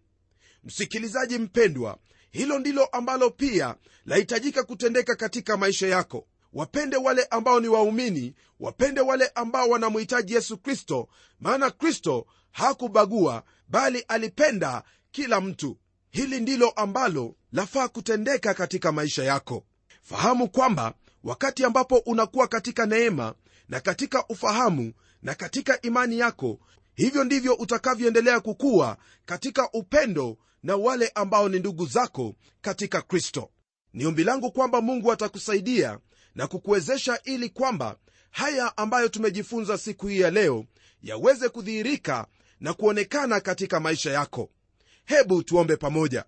msikilizaji 0.64 1.38
mpendwa 1.38 1.98
hilo 2.32 2.60
ndilo 2.60 2.86
ambalo 2.86 3.30
pia 3.30 3.76
lahitajika 4.06 4.64
kutendeka 4.64 5.16
katika 5.16 5.58
maisha 5.58 5.88
yako. 5.88 6.28
Wapende 6.54 6.98
wale 6.98 7.24
ambao 7.24 7.60
ni 7.60 7.68
waumini 7.68 8.34
wapende 8.60 9.02
wale 9.02 9.28
ambao 9.36 9.70
wanamhitaji 9.70 10.34
yesu 10.34 10.58
kristo 10.58 11.08
maana 11.40 11.72
kristo 11.72 12.26
hakubagua 12.52 13.44
bali 13.68 14.00
alipenda 14.08 14.84
kila 15.12 15.42
mtu. 15.42 15.78
Hili 16.10 16.40
ndilo 16.40 16.70
ambalo 16.70 17.36
lafaa 17.52 17.88
kutendeka 17.88 18.54
katika 18.54 18.92
maisha 18.92 19.24
yako. 19.24 19.66
Fahamu 20.02 20.50
kwamba 20.50 20.94
wakati 21.24 21.66
ambapo 21.66 21.98
unakuwa 21.98 22.48
katika 22.48 22.86
neema 22.86 23.36
na 23.70 23.80
katika 23.80 24.28
ufahamu 24.28 24.94
na 25.22 25.36
katika 25.36 25.82
imani 25.82 26.20
yako 26.20 26.60
hivyo 26.96 27.24
ndivyo 27.24 27.54
utakavyoendelea 27.54 28.40
kukuwa 28.40 28.98
katika 29.26 29.70
upendo 29.72 30.38
na 30.64 30.76
wale 30.76 31.12
ambao 31.16 31.50
ni 31.50 31.60
ndugu 31.60 31.86
zako 31.86 32.36
katika 32.62 33.02
kristo. 33.02 33.50
Ni 33.94 34.06
ombi 34.06 34.24
langu 34.24 34.52
kwamba 34.52 34.82
mungu 34.82 35.12
atakusaidia 35.12 36.00
na 36.36 36.48
kukuwezesha 36.48 37.20
ili 37.24 37.50
kwamba 37.50 37.98
haya 38.32 38.78
ambayo 38.78 39.10
tumejifunza 39.10 39.78
siku 39.78 40.08
hii 40.08 40.20
ya 40.20 40.32
leo 40.32 40.66
yaweze 41.02 41.50
kudhihirika 41.50 42.28
na 42.60 42.74
kuonekana 42.74 43.40
katika 43.40 43.80
maisha 43.80 44.12
yako. 44.12 44.50
Hebu 45.06 45.44
tuombe 45.44 45.76
pamoja. 45.78 46.26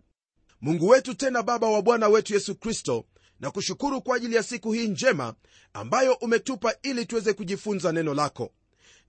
Mungu 0.62 0.88
wetu 0.88 1.14
tena 1.14 1.44
baba 1.44 1.68
wa 1.68 1.82
bwana 1.82 2.08
wetu 2.08 2.34
yesu 2.34 2.56
kristo 2.56 3.06
na 3.40 3.52
kushukuru 3.52 4.02
kwa 4.02 4.16
ajili 4.16 4.36
ya 4.36 4.44
siku 4.44 4.72
hii 4.72 4.88
njema 4.88 5.34
ambayo 5.74 6.14
umetupa 6.14 6.76
ili 6.82 7.06
tuweze 7.06 7.34
kujifunza 7.34 7.92
neno 7.92 8.14
lako. 8.14 8.52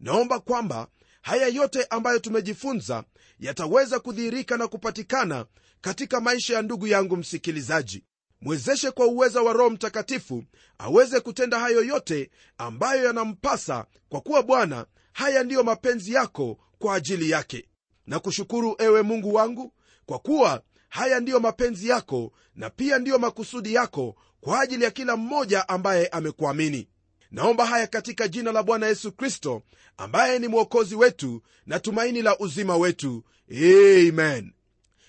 Naomba 0.01 0.39
kwamba 0.41 0.89
haya 1.25 1.47
yote 1.49 1.85
ambayo 1.91 2.19
tumejifunza 2.19 3.05
yataweza 3.41 4.01
kudhihirika 4.01 4.57
na 4.57 4.69
kupatikana 4.69 5.47
katika 5.81 6.21
maisha 6.21 6.55
ya 6.55 6.63
ndugu 6.63 6.87
yangu 6.87 7.17
msikilizaji. 7.17 8.05
Mwezeshe 8.41 8.91
kwa 8.91 9.07
uweza 9.07 9.43
wa 9.43 9.53
roho 9.53 9.71
mtakatifu 9.71 10.45
aweze 10.79 11.21
kutenda 11.21 11.59
hayo 11.59 11.85
yote 11.85 12.31
ambayo 12.59 13.05
yanampasa 13.05 13.87
kwa 14.09 14.21
kuwa 14.21 14.43
bwana 14.43 14.87
haya 15.13 15.43
ndiyo 15.45 15.63
mapenzi 15.63 16.13
yako 16.13 16.59
kwa 16.79 16.95
ajili 16.95 17.31
yake. 17.31 17.69
Na 18.07 18.19
kushukuru 18.19 18.77
ewe 18.79 19.03
mungu 19.03 19.35
wangu 19.35 19.73
kwa 20.07 20.19
kuwa 20.19 20.63
haya 20.89 21.21
ndiyo 21.21 21.41
mapenzi 21.41 21.89
yako 21.89 22.33
na 22.55 22.71
pia 22.71 22.99
ndiyo 22.99 23.19
makusudi 23.19 23.75
yako 23.75 24.17
kwa 24.41 24.61
ajili 24.61 24.85
ya 24.85 24.91
kila 24.91 25.17
mmoja 25.17 25.69
ambaye 25.69 26.07
amekuamini 26.07 26.89
naomba 27.35 27.67
haya 27.67 27.87
katika 27.87 28.29
jina 28.29 28.53
la 28.53 28.63
bwana 28.63 28.87
yesu 28.87 29.13
kristo 29.13 29.63
ambaye 29.97 30.39
ni 30.39 30.49
mwokozi 30.49 30.95
wetu 30.97 31.43
na 31.67 31.81
tumaini 31.81 32.23
la 32.23 32.39
uzima 32.39 32.77
wetu. 32.77 33.25
Amen. 33.51 34.53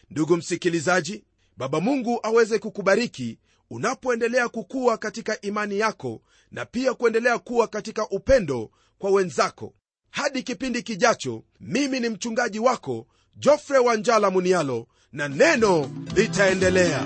Ndugu 0.10 0.38
msikilizaji 0.38 1.24
baba 1.58 1.80
mungu 1.80 2.20
aweze 2.24 2.60
kukubariki 2.60 3.40
unapoendelea 3.70 4.50
kukuwa 4.50 4.98
katika 4.98 5.42
imani 5.42 5.80
yako 5.80 6.22
na 6.52 6.66
pia 6.66 6.94
kuendelea 6.94 7.40
kuwa 7.40 7.68
katika 7.68 8.10
upendo 8.10 8.72
kwa 8.98 9.12
wenzako. 9.12 9.74
Hadi 10.10 10.44
kipindi 10.44 10.84
kijacho 10.84 11.44
mimi 11.60 12.00
ni 12.00 12.10
mchungaji 12.10 12.60
wako 12.60 13.08
jofre 13.38 13.78
wanjala 13.78 14.30
munialo 14.30 14.88
na 15.12 15.28
neno 15.28 15.92
litaendelea 16.16 17.06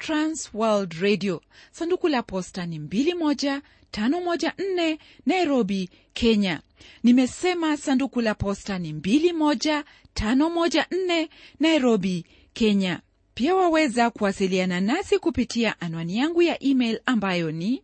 transworld 0.00 0.92
radio. 1.00 1.40
Sanduku 1.72 2.08
la 2.08 2.22
posta 2.22 2.66
ni 2.66 2.78
21514 2.78 4.98
nairobi 5.26 5.90
kenya. 6.14 6.60
Nimesema 7.02 7.76
sanduku 7.76 8.20
la 8.20 8.34
posta 8.34 8.78
ni 8.78 8.92
21514 8.92 11.28
nairobi 11.60 12.24
kenya. 12.52 13.00
Pia 13.34 13.54
waweza 13.54 14.10
kuwasiliana 14.10 14.80
nasi 14.80 15.18
kupitia 15.18 15.80
anwani 15.80 16.16
yangu 16.16 16.42
ya 16.42 16.62
email 16.62 17.00
ambayo 17.06 17.52
ni 17.52 17.82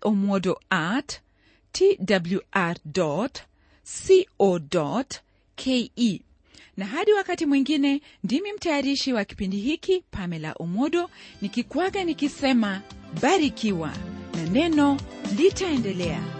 pomodo 0.00 0.60
at 0.70 1.20
twr 1.72 2.76
co 2.94 3.28
ke 5.56 5.90
na 6.78 6.86
hadi 6.86 7.12
wakati 7.12 7.46
mwingine 7.46 8.00
ndimi 8.24 8.52
mtayarishi 8.52 9.12
wa 9.12 9.24
kipindi 9.24 9.56
hiki 9.56 10.04
pamela 10.10 10.52
omodo 10.58 11.10
nikikwaga 11.42 12.04
nikisema 12.04 12.80
barikiwa. 13.22 13.92
Na 14.34 14.42
neno 14.50 15.00
litaendelea 15.38 16.37